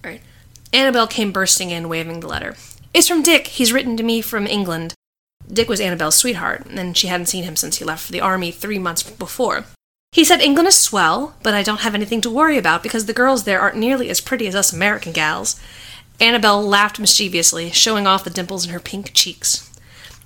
All 0.03 0.11
right. 0.11 0.21
Annabelle 0.71 1.07
came 1.07 1.31
bursting 1.31 1.69
in, 1.69 1.89
waving 1.89 2.21
the 2.21 2.27
letter. 2.27 2.55
It's 2.93 3.07
from 3.07 3.23
Dick. 3.23 3.47
He's 3.47 3.73
written 3.73 3.97
to 3.97 4.03
me 4.03 4.21
from 4.21 4.47
England. 4.47 4.93
Dick 5.51 5.69
was 5.69 5.81
Annabelle's 5.81 6.15
sweetheart, 6.15 6.65
and 6.65 6.97
she 6.97 7.07
hadn't 7.07 7.27
seen 7.27 7.43
him 7.43 7.55
since 7.55 7.77
he 7.77 7.85
left 7.85 8.05
for 8.05 8.11
the 8.11 8.21
army 8.21 8.51
three 8.51 8.79
months 8.79 9.03
before. 9.03 9.65
He 10.11 10.23
said 10.23 10.39
England 10.39 10.69
is 10.69 10.77
swell, 10.77 11.35
but 11.43 11.53
I 11.53 11.61
don't 11.61 11.81
have 11.81 11.93
anything 11.93 12.21
to 12.21 12.29
worry 12.29 12.57
about 12.57 12.81
because 12.81 13.05
the 13.05 13.13
girls 13.13 13.43
there 13.43 13.59
aren't 13.59 13.75
nearly 13.75 14.09
as 14.09 14.21
pretty 14.21 14.47
as 14.47 14.55
us 14.55 14.71
American 14.71 15.11
gals. 15.11 15.59
Annabelle 16.21 16.63
laughed 16.65 16.99
mischievously, 16.99 17.69
showing 17.71 18.07
off 18.07 18.23
the 18.23 18.29
dimples 18.29 18.65
in 18.65 18.71
her 18.71 18.79
pink 18.79 19.11
cheeks. 19.13 19.69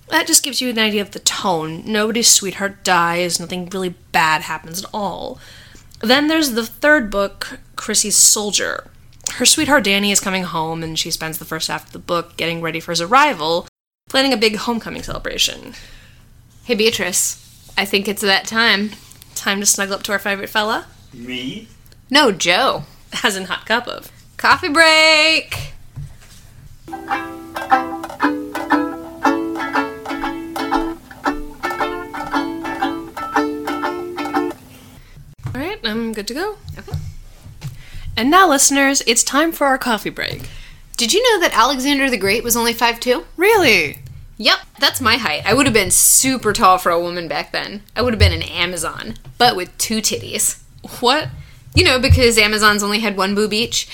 That 0.09 0.27
just 0.27 0.43
gives 0.43 0.59
you 0.59 0.69
an 0.69 0.79
idea 0.79 1.01
of 1.01 1.11
the 1.11 1.19
tone. 1.19 1.83
Nobody's 1.85 2.27
sweetheart 2.27 2.83
dies, 2.83 3.39
nothing 3.39 3.69
really 3.69 3.95
bad 4.11 4.41
happens 4.41 4.83
at 4.83 4.89
all. 4.93 5.39
Then 6.01 6.27
there's 6.27 6.51
the 6.53 6.65
third 6.65 7.11
book, 7.11 7.59
Chrissy's 7.75 8.15
Soldier. 8.17 8.89
Her 9.33 9.45
sweetheart 9.45 9.83
Danny 9.83 10.11
is 10.11 10.19
coming 10.19 10.43
home, 10.43 10.81
and 10.81 10.97
she 10.97 11.11
spends 11.11 11.37
the 11.37 11.45
first 11.45 11.67
half 11.67 11.85
of 11.87 11.91
the 11.91 11.99
book 11.99 12.37
getting 12.37 12.61
ready 12.61 12.79
for 12.79 12.91
his 12.91 13.01
arrival, 13.01 13.67
planning 14.09 14.33
a 14.33 14.37
big 14.37 14.55
homecoming 14.55 15.03
celebration. 15.03 15.73
Hey, 16.63 16.75
Beatrice, 16.75 17.71
I 17.77 17.85
think 17.85 18.07
it's 18.07 18.21
that 18.21 18.47
time. 18.47 18.91
Time 19.35 19.59
to 19.59 19.65
snuggle 19.65 19.95
up 19.95 20.03
to 20.03 20.11
our 20.11 20.19
favorite 20.19 20.49
fella, 20.49 20.87
Me? 21.13 21.67
No, 22.09 22.31
Joe. 22.31 22.83
as 23.23 23.35
in 23.35 23.45
hot 23.45 23.65
cup 23.65 23.87
of. 23.87 24.11
Coffee 24.37 24.69
break! 24.69 25.73
Good 36.19 36.27
to 36.27 36.33
go. 36.33 36.57
Okay. 36.77 36.97
And 38.17 38.29
now, 38.29 38.49
listeners, 38.49 39.01
it's 39.07 39.23
time 39.23 39.53
for 39.53 39.67
our 39.67 39.77
coffee 39.77 40.09
break. 40.09 40.49
Did 40.97 41.13
you 41.13 41.23
know 41.23 41.39
that 41.39 41.57
Alexander 41.57 42.09
the 42.09 42.17
Great 42.17 42.43
was 42.43 42.57
only 42.57 42.73
5'2? 42.73 43.23
Really? 43.38 43.99
Yep, 44.35 44.59
that's 44.79 44.99
my 44.99 45.15
height. 45.15 45.43
I 45.45 45.53
would 45.53 45.65
have 45.65 45.73
been 45.73 45.91
super 45.91 46.51
tall 46.51 46.77
for 46.77 46.91
a 46.91 46.99
woman 46.99 47.29
back 47.29 47.53
then. 47.53 47.83
I 47.95 48.01
would 48.01 48.11
have 48.11 48.19
been 48.19 48.33
an 48.33 48.41
Amazon, 48.41 49.13
but 49.38 49.55
with 49.55 49.77
two 49.77 49.99
titties. 49.99 50.61
What? 50.99 51.29
You 51.73 51.85
know, 51.85 52.01
because 52.01 52.38
Amazons 52.38 52.83
only 52.83 52.99
had 52.99 53.15
one 53.15 53.33
boob 53.33 53.53
each. 53.53 53.88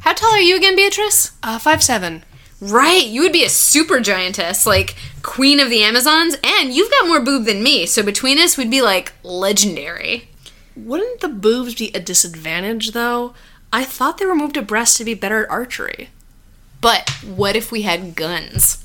How 0.00 0.12
tall 0.12 0.32
are 0.32 0.40
you 0.40 0.56
again, 0.56 0.76
Beatrice? 0.76 1.32
Uh, 1.42 1.58
five 1.58 1.82
seven. 1.82 2.24
Right, 2.60 3.06
you 3.06 3.22
would 3.22 3.32
be 3.32 3.44
a 3.44 3.48
super 3.48 4.00
giantess, 4.00 4.66
like 4.66 4.96
queen 5.22 5.60
of 5.60 5.70
the 5.70 5.82
Amazons, 5.82 6.36
and 6.44 6.74
you've 6.74 6.90
got 6.90 7.06
more 7.06 7.20
boob 7.20 7.44
than 7.46 7.62
me, 7.62 7.86
so 7.86 8.02
between 8.02 8.38
us, 8.38 8.58
we'd 8.58 8.70
be 8.70 8.82
like 8.82 9.12
legendary. 9.22 10.28
Wouldn't 10.76 11.20
the 11.20 11.28
boobs 11.28 11.74
be 11.74 11.90
a 11.94 12.00
disadvantage, 12.00 12.92
though? 12.92 13.34
I 13.72 13.84
thought 13.84 14.18
they 14.18 14.26
removed 14.26 14.56
a 14.56 14.62
breast 14.62 14.98
to 14.98 15.04
be 15.04 15.14
better 15.14 15.44
at 15.44 15.50
archery. 15.50 16.10
But 16.80 17.08
what 17.24 17.56
if 17.56 17.72
we 17.72 17.82
had 17.82 18.14
guns? 18.14 18.84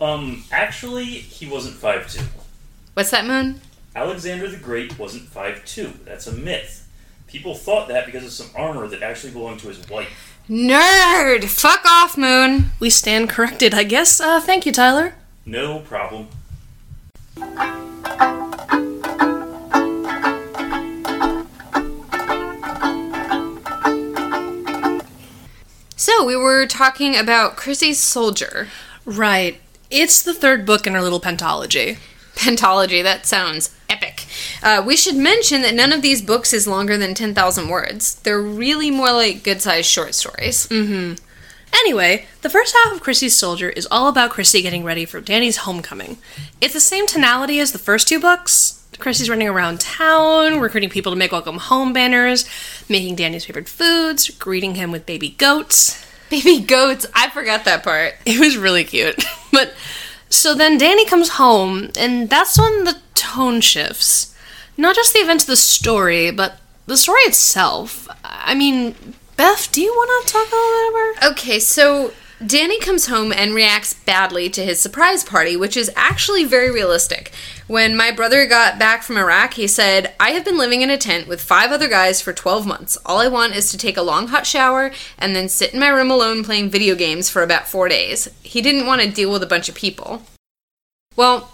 Um, 0.00 0.44
actually, 0.52 1.06
he 1.06 1.48
wasn't 1.48 1.74
five 1.74 2.10
two. 2.10 2.24
What's 2.94 3.10
that, 3.10 3.26
Moon? 3.26 3.60
Alexander 3.96 4.48
the 4.48 4.56
Great 4.56 4.98
wasn't 4.98 5.24
five 5.24 5.64
two. 5.64 5.92
That's 6.04 6.26
a 6.26 6.32
myth. 6.32 6.88
People 7.26 7.54
thought 7.54 7.88
that 7.88 8.06
because 8.06 8.24
of 8.24 8.30
some 8.32 8.50
armor 8.56 8.86
that 8.86 9.02
actually 9.02 9.32
belonged 9.32 9.60
to 9.60 9.68
his 9.68 9.88
wife. 9.88 10.38
Nerd! 10.48 11.44
Fuck 11.44 11.84
off, 11.84 12.16
Moon! 12.16 12.70
We 12.80 12.90
stand 12.90 13.28
corrected, 13.28 13.74
I 13.74 13.84
guess. 13.84 14.20
Uh, 14.20 14.40
thank 14.40 14.64
you, 14.64 14.72
Tyler. 14.72 15.14
No 15.44 15.80
problem. 15.80 16.28
So, 26.08 26.24
we 26.24 26.36
were 26.36 26.64
talking 26.64 27.14
about 27.14 27.56
Chrissy's 27.56 27.98
Soldier. 28.00 28.68
Right. 29.04 29.60
It's 29.90 30.22
the 30.22 30.32
third 30.32 30.64
book 30.64 30.86
in 30.86 30.94
our 30.94 31.02
little 31.02 31.20
pentology. 31.20 31.98
Pentology, 32.34 33.02
that 33.02 33.26
sounds 33.26 33.76
epic. 33.90 34.24
Uh, 34.62 34.82
we 34.84 34.96
should 34.96 35.16
mention 35.16 35.60
that 35.60 35.74
none 35.74 35.92
of 35.92 36.00
these 36.00 36.22
books 36.22 36.54
is 36.54 36.66
longer 36.66 36.96
than 36.96 37.12
10,000 37.12 37.68
words. 37.68 38.14
They're 38.20 38.40
really 38.40 38.90
more 38.90 39.12
like 39.12 39.42
good 39.44 39.60
sized 39.60 39.90
short 39.90 40.14
stories. 40.14 40.66
Mhm. 40.68 41.18
Anyway, 41.74 42.26
the 42.40 42.48
first 42.48 42.74
half 42.74 42.94
of 42.94 43.00
Chrissy's 43.02 43.36
Soldier 43.36 43.68
is 43.68 43.86
all 43.90 44.08
about 44.08 44.30
Chrissy 44.30 44.62
getting 44.62 44.84
ready 44.84 45.04
for 45.04 45.20
Danny's 45.20 45.58
homecoming. 45.58 46.16
It's 46.62 46.72
the 46.72 46.80
same 46.80 47.06
tonality 47.06 47.60
as 47.60 47.72
the 47.72 47.78
first 47.78 48.08
two 48.08 48.18
books. 48.18 48.77
Chrissy's 48.98 49.30
running 49.30 49.48
around 49.48 49.80
town, 49.80 50.60
recruiting 50.60 50.90
people 50.90 51.12
to 51.12 51.16
make 51.16 51.32
welcome 51.32 51.58
home 51.58 51.92
banners, 51.92 52.48
making 52.88 53.16
Danny's 53.16 53.44
favorite 53.44 53.68
foods, 53.68 54.30
greeting 54.30 54.74
him 54.74 54.90
with 54.90 55.06
baby 55.06 55.30
goats. 55.30 56.04
Baby 56.30 56.60
goats, 56.60 57.06
I 57.14 57.30
forgot 57.30 57.64
that 57.64 57.82
part. 57.82 58.14
It 58.26 58.38
was 58.38 58.56
really 58.56 58.84
cute. 58.84 59.24
but 59.52 59.72
so 60.28 60.54
then 60.54 60.76
Danny 60.76 61.06
comes 61.06 61.30
home, 61.30 61.90
and 61.98 62.28
that's 62.28 62.58
when 62.58 62.84
the 62.84 62.98
tone 63.14 63.60
shifts. 63.60 64.34
Not 64.76 64.94
just 64.94 65.12
the 65.12 65.20
events 65.20 65.44
of 65.44 65.48
the 65.48 65.56
story, 65.56 66.30
but 66.30 66.58
the 66.86 66.96
story 66.96 67.20
itself. 67.22 68.08
I 68.24 68.54
mean, 68.54 68.94
Beth, 69.36 69.70
do 69.72 69.80
you 69.80 69.90
want 69.90 70.26
to 70.26 70.32
talk 70.32 70.46
a 70.50 70.54
little 70.54 70.92
bit 70.92 71.16
about? 71.18 71.32
Okay, 71.32 71.58
so 71.58 72.12
Danny 72.46 72.78
comes 72.78 73.06
home 73.06 73.32
and 73.32 73.52
reacts 73.52 73.94
badly 73.94 74.48
to 74.50 74.64
his 74.64 74.80
surprise 74.80 75.24
party, 75.24 75.56
which 75.56 75.76
is 75.76 75.90
actually 75.96 76.44
very 76.44 76.70
realistic. 76.70 77.32
When 77.66 77.96
my 77.96 78.12
brother 78.12 78.46
got 78.46 78.78
back 78.78 79.02
from 79.02 79.16
Iraq, 79.16 79.54
he 79.54 79.66
said, 79.66 80.14
I 80.20 80.30
have 80.30 80.44
been 80.44 80.56
living 80.56 80.82
in 80.82 80.88
a 80.88 80.96
tent 80.96 81.26
with 81.26 81.40
five 81.40 81.72
other 81.72 81.88
guys 81.88 82.20
for 82.20 82.32
12 82.32 82.64
months. 82.64 82.96
All 83.04 83.18
I 83.18 83.26
want 83.26 83.56
is 83.56 83.72
to 83.72 83.76
take 83.76 83.96
a 83.96 84.02
long 84.02 84.28
hot 84.28 84.46
shower 84.46 84.92
and 85.18 85.34
then 85.34 85.48
sit 85.48 85.74
in 85.74 85.80
my 85.80 85.88
room 85.88 86.12
alone 86.12 86.44
playing 86.44 86.70
video 86.70 86.94
games 86.94 87.28
for 87.28 87.42
about 87.42 87.66
four 87.66 87.88
days. 87.88 88.28
He 88.44 88.62
didn't 88.62 88.86
want 88.86 89.02
to 89.02 89.10
deal 89.10 89.32
with 89.32 89.42
a 89.42 89.46
bunch 89.46 89.68
of 89.68 89.74
people. 89.74 90.22
Well, 91.16 91.52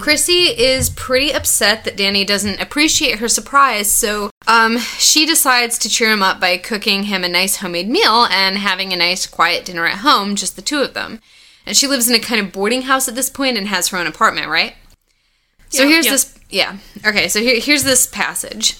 Chrissy 0.00 0.44
is 0.58 0.90
pretty 0.90 1.32
upset 1.32 1.84
that 1.84 1.96
Danny 1.96 2.24
doesn't 2.24 2.60
appreciate 2.60 3.18
her 3.18 3.28
surprise, 3.28 3.90
so 3.90 4.30
um, 4.46 4.78
she 4.78 5.26
decides 5.26 5.78
to 5.78 5.88
cheer 5.88 6.10
him 6.12 6.22
up 6.22 6.40
by 6.40 6.56
cooking 6.56 7.04
him 7.04 7.24
a 7.24 7.28
nice 7.28 7.56
homemade 7.56 7.88
meal 7.88 8.26
and 8.30 8.58
having 8.58 8.92
a 8.92 8.96
nice 8.96 9.26
quiet 9.26 9.64
dinner 9.64 9.86
at 9.86 9.98
home, 9.98 10.34
just 10.36 10.56
the 10.56 10.62
two 10.62 10.80
of 10.80 10.94
them. 10.94 11.20
And 11.66 11.76
she 11.76 11.86
lives 11.86 12.08
in 12.08 12.14
a 12.14 12.20
kind 12.20 12.40
of 12.44 12.52
boarding 12.52 12.82
house 12.82 13.08
at 13.08 13.14
this 13.14 13.30
point 13.30 13.56
and 13.56 13.68
has 13.68 13.88
her 13.88 13.98
own 13.98 14.06
apartment, 14.06 14.48
right? 14.48 14.74
So 15.68 15.82
Yeah, 15.84 15.88
here's 15.88 16.06
yeah. 16.06 16.12
this, 16.12 16.38
yeah. 16.50 16.76
Okay, 17.06 17.28
so 17.28 17.40
here, 17.40 17.60
here's 17.60 17.84
this 17.84 18.06
passage. 18.06 18.78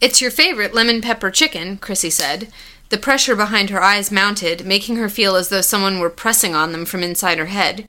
It's 0.00 0.20
your 0.20 0.30
favorite 0.30 0.74
lemon 0.74 1.00
pepper 1.00 1.30
chicken, 1.30 1.78
Chrissy 1.78 2.10
said. 2.10 2.52
The 2.90 2.98
pressure 2.98 3.34
behind 3.34 3.70
her 3.70 3.80
eyes 3.80 4.12
mounted, 4.12 4.66
making 4.66 4.96
her 4.96 5.08
feel 5.08 5.36
as 5.36 5.48
though 5.48 5.62
someone 5.62 5.98
were 5.98 6.10
pressing 6.10 6.54
on 6.54 6.72
them 6.72 6.84
from 6.84 7.02
inside 7.02 7.38
her 7.38 7.46
head. 7.46 7.88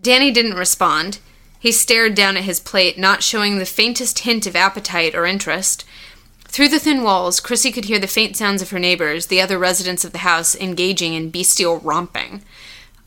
Danny 0.00 0.30
didn't 0.30 0.54
respond. 0.54 1.18
He 1.64 1.72
stared 1.72 2.14
down 2.14 2.36
at 2.36 2.44
his 2.44 2.60
plate, 2.60 2.98
not 2.98 3.22
showing 3.22 3.56
the 3.56 3.64
faintest 3.64 4.18
hint 4.18 4.46
of 4.46 4.54
appetite 4.54 5.14
or 5.14 5.24
interest. 5.24 5.86
Through 6.40 6.68
the 6.68 6.78
thin 6.78 7.02
walls, 7.02 7.40
Chrissy 7.40 7.72
could 7.72 7.86
hear 7.86 7.98
the 7.98 8.06
faint 8.06 8.36
sounds 8.36 8.60
of 8.60 8.68
her 8.68 8.78
neighbors, 8.78 9.28
the 9.28 9.40
other 9.40 9.58
residents 9.58 10.04
of 10.04 10.12
the 10.12 10.18
house, 10.18 10.54
engaging 10.54 11.14
in 11.14 11.30
bestial 11.30 11.78
romping. 11.78 12.42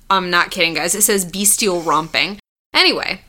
I'm 0.09 0.31
not 0.31 0.49
kidding, 0.49 0.73
guys. 0.73 0.95
It 0.95 1.03
says 1.03 1.23
bestial 1.23 1.81
romping. 1.81 2.39
Anyway, 2.73 3.21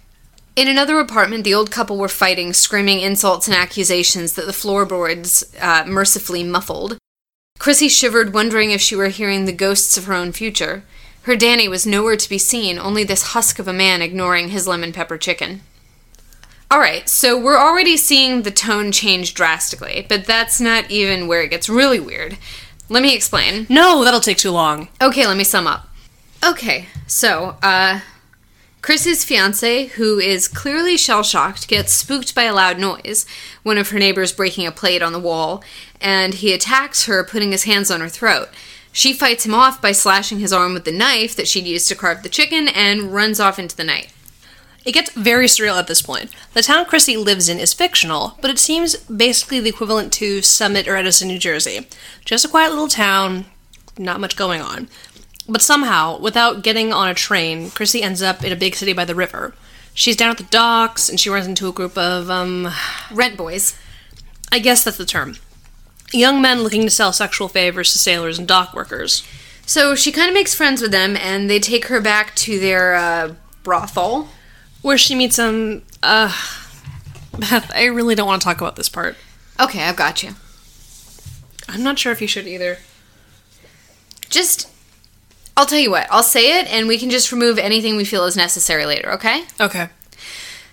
in 0.56 0.66
another 0.66 0.98
apartment, 0.98 1.44
the 1.44 1.52
old 1.52 1.70
couple 1.70 1.98
were 1.98 2.08
fighting, 2.08 2.54
screaming 2.54 3.00
insults 3.00 3.46
and 3.46 3.54
accusations 3.54 4.32
that 4.32 4.46
the 4.46 4.54
floorboards 4.54 5.54
uh, 5.60 5.84
mercifully 5.86 6.42
muffled. 6.42 6.96
Chrissy 7.58 7.90
shivered, 7.90 8.32
wondering 8.32 8.70
if 8.70 8.80
she 8.80 8.96
were 8.96 9.08
hearing 9.08 9.44
the 9.44 9.52
ghosts 9.52 9.98
of 9.98 10.04
her 10.04 10.14
own 10.14 10.32
future. 10.32 10.84
Her 11.28 11.36
Danny 11.36 11.68
was 11.68 11.84
nowhere 11.84 12.16
to 12.16 12.28
be 12.30 12.38
seen, 12.38 12.78
only 12.78 13.04
this 13.04 13.34
husk 13.34 13.58
of 13.58 13.68
a 13.68 13.72
man 13.74 14.00
ignoring 14.00 14.48
his 14.48 14.66
lemon 14.66 14.94
pepper 14.94 15.18
chicken. 15.18 15.60
Alright, 16.72 17.06
so 17.06 17.38
we're 17.38 17.58
already 17.58 17.98
seeing 17.98 18.40
the 18.40 18.50
tone 18.50 18.92
change 18.92 19.34
drastically, 19.34 20.06
but 20.08 20.24
that's 20.24 20.58
not 20.58 20.90
even 20.90 21.28
where 21.28 21.42
it 21.42 21.50
gets 21.50 21.68
really 21.68 22.00
weird. 22.00 22.38
Let 22.88 23.02
me 23.02 23.14
explain. 23.14 23.66
No, 23.68 24.04
that'll 24.04 24.20
take 24.20 24.38
too 24.38 24.50
long. 24.50 24.88
Okay, 25.02 25.26
let 25.26 25.36
me 25.36 25.44
sum 25.44 25.66
up. 25.66 25.90
Okay, 26.42 26.86
so, 27.06 27.58
uh, 27.62 28.00
Chris's 28.80 29.22
fiance, 29.22 29.88
who 29.88 30.18
is 30.18 30.48
clearly 30.48 30.96
shell 30.96 31.22
shocked, 31.22 31.68
gets 31.68 31.92
spooked 31.92 32.34
by 32.34 32.44
a 32.44 32.54
loud 32.54 32.78
noise, 32.78 33.26
one 33.62 33.76
of 33.76 33.90
her 33.90 33.98
neighbors 33.98 34.32
breaking 34.32 34.66
a 34.66 34.72
plate 34.72 35.02
on 35.02 35.12
the 35.12 35.20
wall, 35.20 35.62
and 36.00 36.32
he 36.32 36.54
attacks 36.54 37.04
her, 37.04 37.22
putting 37.22 37.52
his 37.52 37.64
hands 37.64 37.90
on 37.90 38.00
her 38.00 38.08
throat. 38.08 38.48
She 38.92 39.12
fights 39.12 39.46
him 39.46 39.54
off 39.54 39.80
by 39.80 39.92
slashing 39.92 40.40
his 40.40 40.52
arm 40.52 40.74
with 40.74 40.84
the 40.84 40.92
knife 40.92 41.36
that 41.36 41.48
she'd 41.48 41.66
used 41.66 41.88
to 41.88 41.94
carve 41.94 42.22
the 42.22 42.28
chicken 42.28 42.68
and 42.68 43.12
runs 43.12 43.38
off 43.38 43.58
into 43.58 43.76
the 43.76 43.84
night. 43.84 44.12
It 44.84 44.92
gets 44.92 45.10
very 45.10 45.46
surreal 45.46 45.78
at 45.78 45.86
this 45.86 46.00
point. 46.00 46.30
The 46.54 46.62
town 46.62 46.86
Chrissy 46.86 47.16
lives 47.16 47.48
in 47.48 47.58
is 47.58 47.74
fictional, 47.74 48.38
but 48.40 48.50
it 48.50 48.58
seems 48.58 48.96
basically 48.96 49.60
the 49.60 49.68
equivalent 49.68 50.12
to 50.14 50.40
Summit 50.40 50.88
or 50.88 50.96
Edison, 50.96 51.28
New 51.28 51.38
Jersey. 51.38 51.86
Just 52.24 52.44
a 52.44 52.48
quiet 52.48 52.70
little 52.70 52.88
town, 52.88 53.44
not 53.98 54.20
much 54.20 54.36
going 54.36 54.62
on. 54.62 54.88
But 55.46 55.62
somehow, 55.62 56.18
without 56.18 56.62
getting 56.62 56.92
on 56.92 57.08
a 57.08 57.14
train, 57.14 57.70
Chrissy 57.70 58.02
ends 58.02 58.22
up 58.22 58.44
in 58.44 58.52
a 58.52 58.56
big 58.56 58.74
city 58.74 58.92
by 58.92 59.04
the 59.04 59.14
river. 59.14 59.54
She's 59.94 60.16
down 60.16 60.30
at 60.30 60.38
the 60.38 60.44
docks, 60.44 61.08
and 61.08 61.18
she 61.18 61.30
runs 61.30 61.46
into 61.46 61.68
a 61.68 61.72
group 61.72 61.98
of, 61.98 62.30
um, 62.30 62.68
Rent 63.10 63.36
boys. 63.36 63.76
I 64.52 64.58
guess 64.58 64.84
that's 64.84 64.96
the 64.96 65.04
term. 65.04 65.36
Young 66.12 66.40
men 66.40 66.62
looking 66.62 66.82
to 66.82 66.90
sell 66.90 67.12
sexual 67.12 67.48
favors 67.48 67.92
to 67.92 67.98
sailors 67.98 68.38
and 68.38 68.48
dock 68.48 68.72
workers. 68.72 69.26
So 69.66 69.94
she 69.94 70.10
kind 70.10 70.28
of 70.28 70.34
makes 70.34 70.54
friends 70.54 70.80
with 70.80 70.92
them, 70.92 71.16
and 71.16 71.50
they 71.50 71.58
take 71.58 71.86
her 71.86 72.00
back 72.00 72.34
to 72.36 72.58
their 72.58 72.94
uh, 72.94 73.34
brothel. 73.62 74.28
Where 74.80 74.96
she 74.96 75.14
meets 75.14 75.36
some, 75.36 75.82
uh, 76.02 76.32
Beth, 77.38 77.70
I 77.74 77.84
really 77.86 78.14
don't 78.14 78.26
want 78.26 78.40
to 78.40 78.46
talk 78.46 78.58
about 78.58 78.76
this 78.76 78.88
part. 78.88 79.16
Okay, 79.60 79.82
I've 79.82 79.96
got 79.96 80.22
you. 80.22 80.34
I'm 81.68 81.82
not 81.82 81.98
sure 81.98 82.12
if 82.12 82.22
you 82.22 82.28
should 82.28 82.46
either. 82.46 82.78
Just, 84.30 84.70
I'll 85.56 85.66
tell 85.66 85.78
you 85.78 85.90
what, 85.90 86.06
I'll 86.10 86.22
say 86.22 86.60
it, 86.60 86.72
and 86.72 86.88
we 86.88 86.96
can 86.96 87.10
just 87.10 87.32
remove 87.32 87.58
anything 87.58 87.96
we 87.96 88.04
feel 88.04 88.24
is 88.24 88.36
necessary 88.36 88.86
later, 88.86 89.12
okay? 89.12 89.44
Okay. 89.60 89.88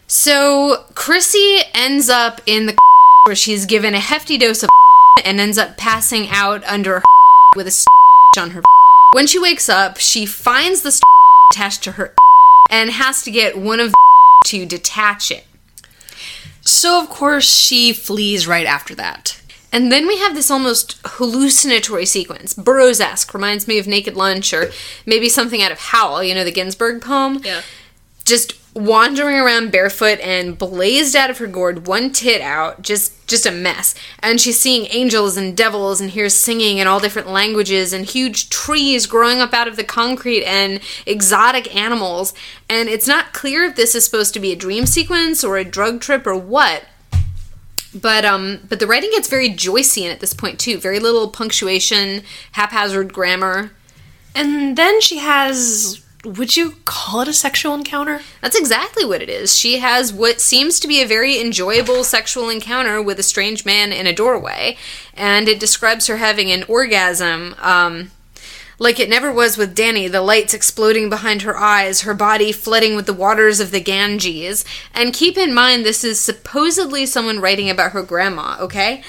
So 0.08 0.86
Chrissy 0.94 1.60
ends 1.74 2.10
up 2.10 2.40
in 2.46 2.68
the 2.68 2.78
where 3.26 3.36
she's 3.36 3.66
given 3.66 3.94
a 3.94 4.00
hefty 4.00 4.38
dose 4.38 4.64
of 4.64 4.70
and 5.24 5.40
ends 5.40 5.58
up 5.58 5.78
passing 5.78 6.28
out 6.30 6.64
under 6.66 7.00
her 7.00 7.04
with 7.56 7.68
a 7.68 7.86
on 8.38 8.52
her. 8.52 8.62
When 9.14 9.28
she 9.28 9.40
wakes 9.40 9.70
up, 9.70 9.98
she 9.98 10.26
finds 10.26 10.82
the 10.82 11.00
attached 11.52 11.84
to 11.84 11.94
her 11.94 12.14
and 12.70 12.90
has 12.90 13.22
to 13.24 13.32
get 13.32 13.58
one 13.58 13.80
of 13.80 13.94
to 14.46 14.66
detach 14.66 15.32
it. 15.32 15.46
So, 16.62 17.02
of 17.02 17.10
course, 17.10 17.46
she 17.46 17.94
flees 17.94 18.48
right 18.48 18.66
after 18.66 18.96
that. 18.96 19.42
And 19.72 19.92
then 19.92 20.08
we 20.08 20.18
have 20.18 20.36
this 20.36 20.50
almost 20.50 21.00
hallucinatory 21.06 22.06
sequence. 22.06 22.54
Burroughs 22.54 23.00
esque, 23.00 23.34
reminds 23.34 23.68
me 23.68 23.78
of 23.78 23.88
Naked 23.88 24.16
Lunch 24.16 24.54
or 24.54 24.72
maybe 25.06 25.30
something 25.30 25.62
out 25.62 25.72
of 25.72 25.80
Howl, 25.80 26.24
you 26.24 26.34
know, 26.34 26.44
the 26.44 26.52
Ginsberg 26.52 27.02
poem. 27.02 27.42
Yeah. 27.44 27.62
just 28.24 28.54
wandering 28.76 29.38
around 29.38 29.72
barefoot 29.72 30.20
and 30.20 30.58
blazed 30.58 31.16
out 31.16 31.30
of 31.30 31.38
her 31.38 31.48
gourd, 31.48 31.88
one 31.88 32.12
tit 32.12 32.42
out, 32.42 32.82
just 32.82 33.14
just 33.26 33.46
a 33.46 33.52
mess. 33.52 33.96
And 34.20 34.40
she's 34.40 34.60
seeing 34.60 34.88
angels 34.92 35.38
and 35.38 35.58
devils 35.58 36.00
and 36.00 36.12
hears 36.12 36.36
singing 36.36 36.78
in 36.78 36.86
all 36.86 37.00
different 37.00 37.30
languages 37.30 37.92
and 37.94 38.06
huge 38.06 38.50
trees 38.50 39.08
growing 39.08 39.40
up 39.40 39.54
out 39.54 39.68
of 39.68 39.78
the 39.78 39.84
concrete 39.84 40.44
and 40.44 40.80
exotic 41.08 41.74
animals. 41.76 42.34
And 42.70 42.88
it's 42.88 43.08
not 43.08 43.34
clear 43.34 43.64
if 43.64 43.76
this 43.76 43.96
is 43.96 44.06
supposed 44.06 44.34
to 44.36 44.40
be 44.40 44.52
a 44.52 44.56
dream 44.56 44.86
sequence 44.86 45.44
or 45.44 45.58
a 45.58 45.64
drug 45.64 46.02
trip 46.02 46.28
or 46.28 46.36
what. 46.36 46.84
But 47.94 48.26
um 48.26 48.60
but 48.68 48.80
the 48.80 48.88
writing 48.88 49.12
gets 49.12 49.30
very 49.30 49.50
Joycean 49.50 50.12
at 50.12 50.20
this 50.20 50.34
point 50.34 50.60
too. 50.60 50.78
Very 50.78 51.00
little 51.00 51.30
punctuation, 51.30 52.24
haphazard 52.52 53.14
grammar. 53.14 53.72
And 54.36 54.78
then 54.78 55.00
she 55.00 55.20
has. 55.20 56.05
Would 56.26 56.58
you 56.58 56.74
call 56.86 57.22
it 57.22 57.28
a 57.28 57.34
sexual 57.34 57.76
encounter? 57.76 58.22
That's 58.42 58.58
exactly 58.58 59.06
what 59.06 59.22
it 59.22 59.30
is. 59.30 59.56
She 59.56 59.78
has 59.78 60.12
what 60.12 60.42
seems 60.42 60.80
to 60.80 60.88
be 60.88 61.00
a 61.02 61.08
very 61.08 61.40
enjoyable 61.40 62.04
sexual 62.04 62.50
encounter 62.50 63.00
with 63.00 63.20
a 63.20 63.24
strange 63.24 63.64
man 63.64 63.94
in 63.94 64.08
a 64.08 64.14
doorway, 64.14 64.76
and 65.14 65.48
it 65.48 65.60
describes 65.60 66.08
her 66.08 66.18
having 66.18 66.52
an 66.52 66.64
orgasm. 66.68 67.56
Um, 67.60 68.12
like 68.80 69.00
it 69.00 69.08
never 69.08 69.32
was 69.32 69.56
with 69.56 69.76
Danny, 69.76 70.08
the 70.08 70.22
lights 70.22 70.54
exploding 70.54 71.10
behind 71.10 71.44
her 71.44 71.56
eyes, 71.56 72.02
her 72.02 72.16
body 72.16 72.52
flooding 72.52 72.96
with 72.96 73.06
the 73.06 73.14
waters 73.14 73.60
of 73.60 73.70
the 73.70 73.80
Ganges. 73.80 74.66
And 74.94 75.14
keep 75.14 75.38
in 75.38 75.54
mind, 75.54 75.86
this 75.86 76.04
is 76.04 76.20
supposedly 76.20 77.06
someone 77.06 77.40
writing 77.40 77.70
about 77.70 77.92
her 77.92 78.04
grandma, 78.04 78.58
okay? 78.60 79.04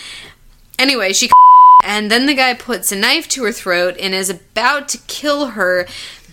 Anyway, 0.79 1.15
she 1.15 1.31
and 1.85 2.11
then 2.11 2.27
the 2.27 2.35
guy 2.35 2.55
puts 2.55 2.93
a 2.93 2.97
knife 2.97 3.29
to 3.29 3.45
her 3.45 3.53
throat 3.53 3.97
and 4.01 4.15
is 4.15 4.31
about 4.31 4.89
to 4.89 4.99
kill 5.07 5.49
her, 5.49 5.87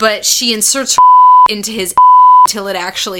but 0.03 0.25
she 0.25 0.53
inserts 0.53 0.95
her 0.95 1.01
into 1.53 1.71
his 1.71 1.95
till 2.49 2.67
it 2.67 2.75
actually 2.75 3.19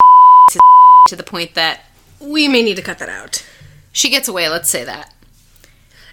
to 1.08 1.16
the 1.16 1.24
point 1.24 1.54
that 1.54 1.86
We 2.20 2.50
may 2.50 2.62
need 2.62 2.75
to 2.75 2.82
cut 2.82 3.00
that 3.00 3.08
out. 3.08 3.46
she 3.94 4.10
gets 4.10 4.28
away, 4.28 4.50
let's 4.50 4.70
say 4.70 4.84
that. 4.84 5.13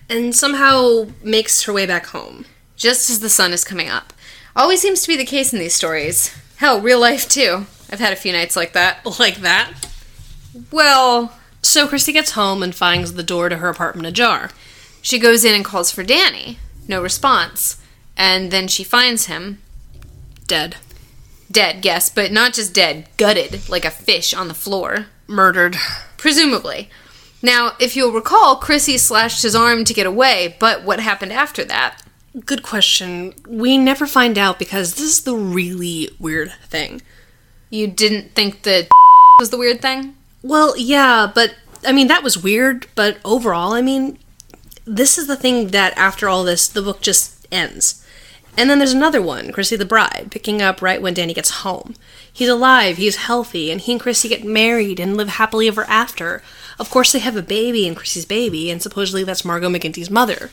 And 0.09 0.33
somehow 0.35 1.09
makes 1.25 1.65
her 1.65 1.73
way 1.73 1.87
back 1.87 2.07
home. 2.07 2.45
Just 2.77 3.11
as 3.11 3.19
the 3.19 3.29
sun 3.29 3.53
is 3.53 3.65
coming 3.65 3.89
up. 3.89 4.13
Always 4.55 4.81
seems 4.81 5.03
to 5.03 5.09
be 5.09 5.17
the 5.17 5.25
case 5.25 5.53
in 5.53 5.59
these 5.59 5.75
stories. 5.75 6.33
Hell, 6.59 6.81
real 6.81 7.01
life 7.01 7.29
too. 7.29 7.67
I've 7.91 7.99
had 8.01 8.13
a 8.13 8.17
few 8.17 8.33
nights 8.33 8.55
like 8.57 8.73
that. 8.73 9.05
Like 9.19 9.39
that. 9.39 9.73
Well, 10.71 11.33
So 11.63 11.89
Christy 11.89 12.13
gets 12.13 12.33
home 12.33 12.63
and 12.63 12.75
finds 12.75 13.15
the 13.15 13.23
door 13.25 13.49
to 13.49 13.57
her 13.59 13.69
apartment 13.69 14.07
ajar. 14.07 14.51
she 15.03 15.19
goes 15.19 15.45
in 15.45 15.55
and 15.55 15.65
calls 15.65 15.91
for 15.91 16.05
Danny. 16.05 16.59
No 16.87 17.03
response. 17.03 17.77
And 18.17 18.51
then 18.53 18.67
she 18.69 18.85
finds 18.85 19.27
him 19.27 19.59
Dead. 20.51 20.75
dead, 21.49 21.85
yes, 21.85 22.11
but 22.11 22.33
not 22.33 22.55
just 22.55 22.75
dead, 22.75 23.09
gutted 23.17 23.69
like 23.69 23.85
a 23.85 23.91
fish 23.91 24.35
on 24.35 24.49
the 24.49 24.53
floor. 24.55 25.07
Murdered. 25.29 25.77
Presumably. 26.17 26.91
Now, 27.41 27.75
if 27.79 27.95
you'll 27.95 28.11
recall, 28.11 28.57
Chrissy 28.57 28.99
slashed 28.99 29.45
his 29.45 29.55
arm 29.55 29.85
to 29.85 29.95
get 29.95 30.09
away, 30.09 30.57
but 30.59 30.83
what 30.83 30.99
happened 30.99 31.33
after 31.33 31.65
that? 31.67 32.03
Good 32.45 32.65
question. 32.65 33.33
We 33.47 33.79
never 33.79 34.09
find 34.09 34.37
out 34.37 34.59
because 34.59 34.97
this 34.97 35.05
is 35.05 35.23
the 35.23 35.37
really 35.37 36.11
weird 36.19 36.51
thing. 36.67 37.01
You 37.71 37.87
didn't 37.87 38.35
think 38.35 38.63
the 38.63 38.89
was 39.39 39.51
the 39.51 39.57
weird 39.57 39.81
thing? 39.81 40.17
Well, 40.43 40.77
yeah, 40.77 41.31
but 41.33 41.55
I 41.87 41.93
mean, 41.93 42.09
that 42.09 42.25
was 42.25 42.43
weird, 42.43 42.89
but 42.97 43.19
overall, 43.25 43.73
I 43.73 43.83
mean, 43.83 44.19
this 44.85 45.17
is 45.17 45.29
the 45.29 45.37
thing 45.37 45.69
that 45.69 45.97
after 45.97 46.29
all 46.29 46.43
this, 46.43 46.67
the 46.67 46.83
book 46.83 47.03
just 47.03 47.47
ends. 47.53 48.05
And 48.57 48.69
then 48.69 48.79
there's 48.79 48.93
another 48.93 49.23
one, 49.23 49.53
Chrissy 49.53 49.77
the 49.77 49.85
Bride, 49.85 50.29
picking 50.31 50.61
up 50.61 50.83
right 50.83 51.01
when 51.01 51.15
Danny 51.15 51.33
gets 51.33 51.63
home. 51.63 51.95
He's 52.33 52.49
alive, 52.49 52.97
he's 52.97 53.17
healthy, 53.17 53.71
and 53.71 53.81
he 53.81 53.93
and 53.93 54.01
Chrissy 54.01 54.29
get 54.29 54.45
married 54.45 55.01
and 55.01 55.17
live 55.17 55.29
happily 55.29 55.69
ever 55.69 55.85
after. 55.85 56.43
Of 56.79 56.91
course, 56.91 57.13
they 57.13 57.21
have 57.21 57.37
a 57.37 57.43
baby, 57.43 57.87
and 57.87 57.97
Chrissy's 57.97 58.27
baby, 58.27 58.71
and 58.71 58.83
supposedly 58.83 59.25
that's 59.25 59.45
Margot 59.45 59.69
McGinty's 59.69 60.11
mother. 60.11 60.51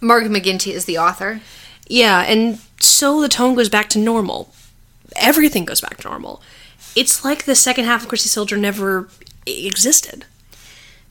Margot 0.00 0.28
McGinty 0.28 0.72
is 0.72 0.84
the 0.84 0.98
author. 0.98 1.40
Yeah, 1.88 2.22
and 2.22 2.60
so 2.80 3.20
the 3.20 3.28
tone 3.28 3.54
goes 3.54 3.68
back 3.68 3.88
to 3.90 3.98
normal. 3.98 4.52
Everything 5.16 5.64
goes 5.64 5.80
back 5.80 5.96
to 5.98 6.08
normal. 6.08 6.42
It's 6.94 7.24
like 7.24 7.44
the 7.44 7.54
second 7.54 7.84
half 7.84 8.02
of 8.02 8.08
Chrissy 8.08 8.28
Soldier 8.28 8.56
never 8.56 9.08
existed. 9.46 10.24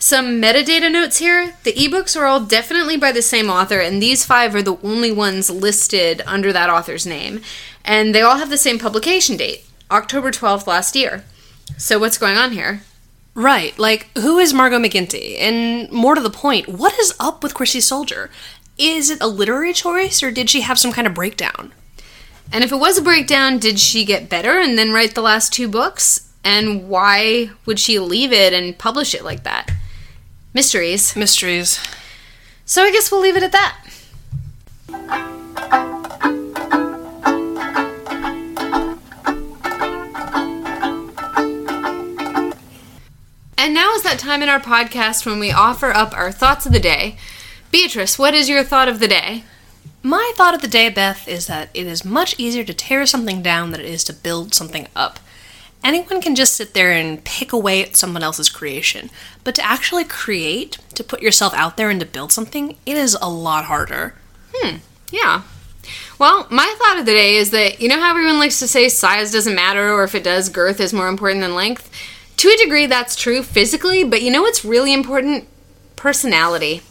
Some 0.01 0.41
metadata 0.41 0.89
notes 0.89 1.17
here. 1.17 1.55
The 1.63 1.73
ebooks 1.73 2.17
are 2.17 2.25
all 2.25 2.39
definitely 2.39 2.95
by 2.95 3.11
the 3.11 3.21
same 3.21 3.49
author, 3.49 3.81
and 3.81 4.01
these 4.01 4.23
five 4.23 4.55
are 4.55 4.61
the 4.61 4.77
only 4.81 5.11
ones 5.11 5.49
listed 5.49 6.21
under 6.25 6.53
that 6.53 6.69
author's 6.69 7.05
name. 7.05 7.41
And 7.83 8.15
they 8.15 8.21
all 8.21 8.37
have 8.37 8.49
the 8.49 8.57
same 8.57 8.79
publication 8.79 9.35
date, 9.35 9.65
October 9.91 10.31
12th 10.31 10.67
last 10.67 10.95
year. 10.95 11.25
So, 11.75 11.99
what's 11.99 12.17
going 12.17 12.37
on 12.37 12.53
here? 12.53 12.83
Right, 13.35 13.77
like, 13.77 14.09
who 14.17 14.39
is 14.39 14.53
Margot 14.53 14.79
McGinty? 14.79 15.37
And 15.37 15.91
more 15.91 16.15
to 16.15 16.21
the 16.21 16.29
point, 16.29 16.69
what 16.69 16.97
is 16.97 17.13
up 17.19 17.43
with 17.43 17.53
Chrissy 17.53 17.81
Soldier? 17.81 18.31
Is 18.77 19.09
it 19.09 19.21
a 19.21 19.27
literary 19.27 19.73
choice, 19.73 20.23
or 20.23 20.31
did 20.31 20.49
she 20.49 20.61
have 20.61 20.79
some 20.79 20.93
kind 20.93 21.07
of 21.07 21.13
breakdown? 21.13 21.73
And 22.53 22.63
if 22.63 22.71
it 22.71 22.77
was 22.77 22.97
a 22.97 23.01
breakdown, 23.01 23.59
did 23.59 23.79
she 23.79 24.05
get 24.05 24.29
better 24.29 24.59
and 24.59 24.77
then 24.77 24.93
write 24.93 25.13
the 25.13 25.21
last 25.21 25.51
two 25.51 25.67
books? 25.67 26.31
And 26.41 26.87
why 26.87 27.49
would 27.65 27.79
she 27.79 27.99
leave 27.99 28.31
it 28.31 28.53
and 28.53 28.77
publish 28.77 29.13
it 29.13 29.25
like 29.25 29.43
that? 29.43 29.68
Mysteries. 30.53 31.15
Mysteries. 31.15 31.79
So, 32.65 32.83
I 32.83 32.91
guess 32.91 33.11
we'll 33.11 33.21
leave 33.21 33.37
it 33.37 33.43
at 33.43 33.51
that. 33.51 33.77
And 43.57 43.73
now 43.73 43.93
is 43.93 44.03
that 44.03 44.17
time 44.17 44.41
in 44.41 44.49
our 44.49 44.59
podcast 44.59 45.25
when 45.25 45.37
we 45.37 45.51
offer 45.51 45.91
up 45.91 46.13
our 46.15 46.31
thoughts 46.31 46.65
of 46.65 46.71
the 46.71 46.79
day. 46.79 47.17
Beatrice, 47.71 48.17
what 48.17 48.33
is 48.33 48.49
your 48.49 48.63
thought 48.63 48.87
of 48.87 48.99
the 48.99 49.07
day? 49.07 49.43
My 50.01 50.31
thought 50.35 50.55
of 50.55 50.61
the 50.61 50.67
day, 50.67 50.89
Beth, 50.89 51.27
is 51.27 51.45
that 51.47 51.69
it 51.73 51.85
is 51.85 52.05
much 52.05 52.33
easier 52.39 52.63
to 52.63 52.73
tear 52.73 53.05
something 53.05 53.43
down 53.43 53.71
than 53.71 53.81
it 53.81 53.85
is 53.85 54.03
to 54.05 54.13
build 54.13 54.55
something 54.55 54.87
up. 54.95 55.19
Anyone 55.83 56.21
can 56.21 56.35
just 56.35 56.53
sit 56.53 56.73
there 56.73 56.91
and 56.91 57.23
pick 57.23 57.53
away 57.53 57.81
at 57.81 57.95
someone 57.95 58.23
else's 58.23 58.49
creation, 58.49 59.09
but 59.43 59.55
to 59.55 59.65
actually 59.65 60.03
create, 60.03 60.77
to 60.95 61.03
put 61.03 61.21
yourself 61.21 61.53
out 61.53 61.77
there 61.77 61.89
and 61.89 61.99
to 62.01 62.05
build 62.05 62.31
something, 62.31 62.77
it 62.85 62.97
is 62.97 63.17
a 63.21 63.29
lot 63.29 63.65
harder. 63.65 64.15
Hmm, 64.53 64.77
yeah. 65.11 65.43
Well, 66.17 66.47
my 66.49 66.75
thought 66.77 66.99
of 66.99 67.05
the 67.05 67.13
day 67.13 67.37
is 67.37 67.51
that 67.51 67.79
you 67.79 67.87
know 67.87 67.99
how 67.99 68.11
everyone 68.11 68.39
likes 68.39 68.59
to 68.59 68.67
say 68.67 68.89
size 68.89 69.31
doesn't 69.31 69.55
matter, 69.55 69.93
or 69.93 70.03
if 70.03 70.15
it 70.15 70.23
does, 70.23 70.49
girth 70.49 70.81
is 70.81 70.93
more 70.93 71.07
important 71.07 71.41
than 71.41 71.55
length? 71.55 71.89
To 72.37 72.49
a 72.49 72.57
degree, 72.57 72.85
that's 72.85 73.15
true 73.15 73.41
physically, 73.41 74.03
but 74.03 74.21
you 74.21 74.31
know 74.31 74.41
what's 74.41 74.65
really 74.65 74.93
important? 74.93 75.47
Personality. 75.95 76.81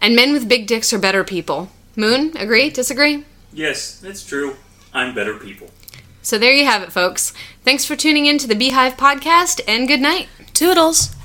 And 0.00 0.14
men 0.14 0.32
with 0.32 0.48
big 0.48 0.66
dicks 0.66 0.92
are 0.92 0.98
better 0.98 1.24
people. 1.24 1.70
Moon, 1.96 2.36
agree? 2.36 2.70
Disagree? 2.70 3.24
Yes, 3.52 3.98
that's 3.98 4.24
true. 4.24 4.56
I'm 4.92 5.14
better 5.14 5.34
people. 5.34 5.70
So 6.22 6.38
there 6.38 6.52
you 6.52 6.64
have 6.64 6.82
it, 6.82 6.92
folks. 6.92 7.32
Thanks 7.68 7.84
for 7.84 7.96
tuning 7.96 8.24
in 8.24 8.38
to 8.38 8.46
the 8.46 8.54
B 8.54 8.70
Hive 8.70 8.96
Podcast, 8.96 9.60
and 9.68 9.86
good 9.86 10.00
night. 10.00 10.30
Toodles! 10.54 11.17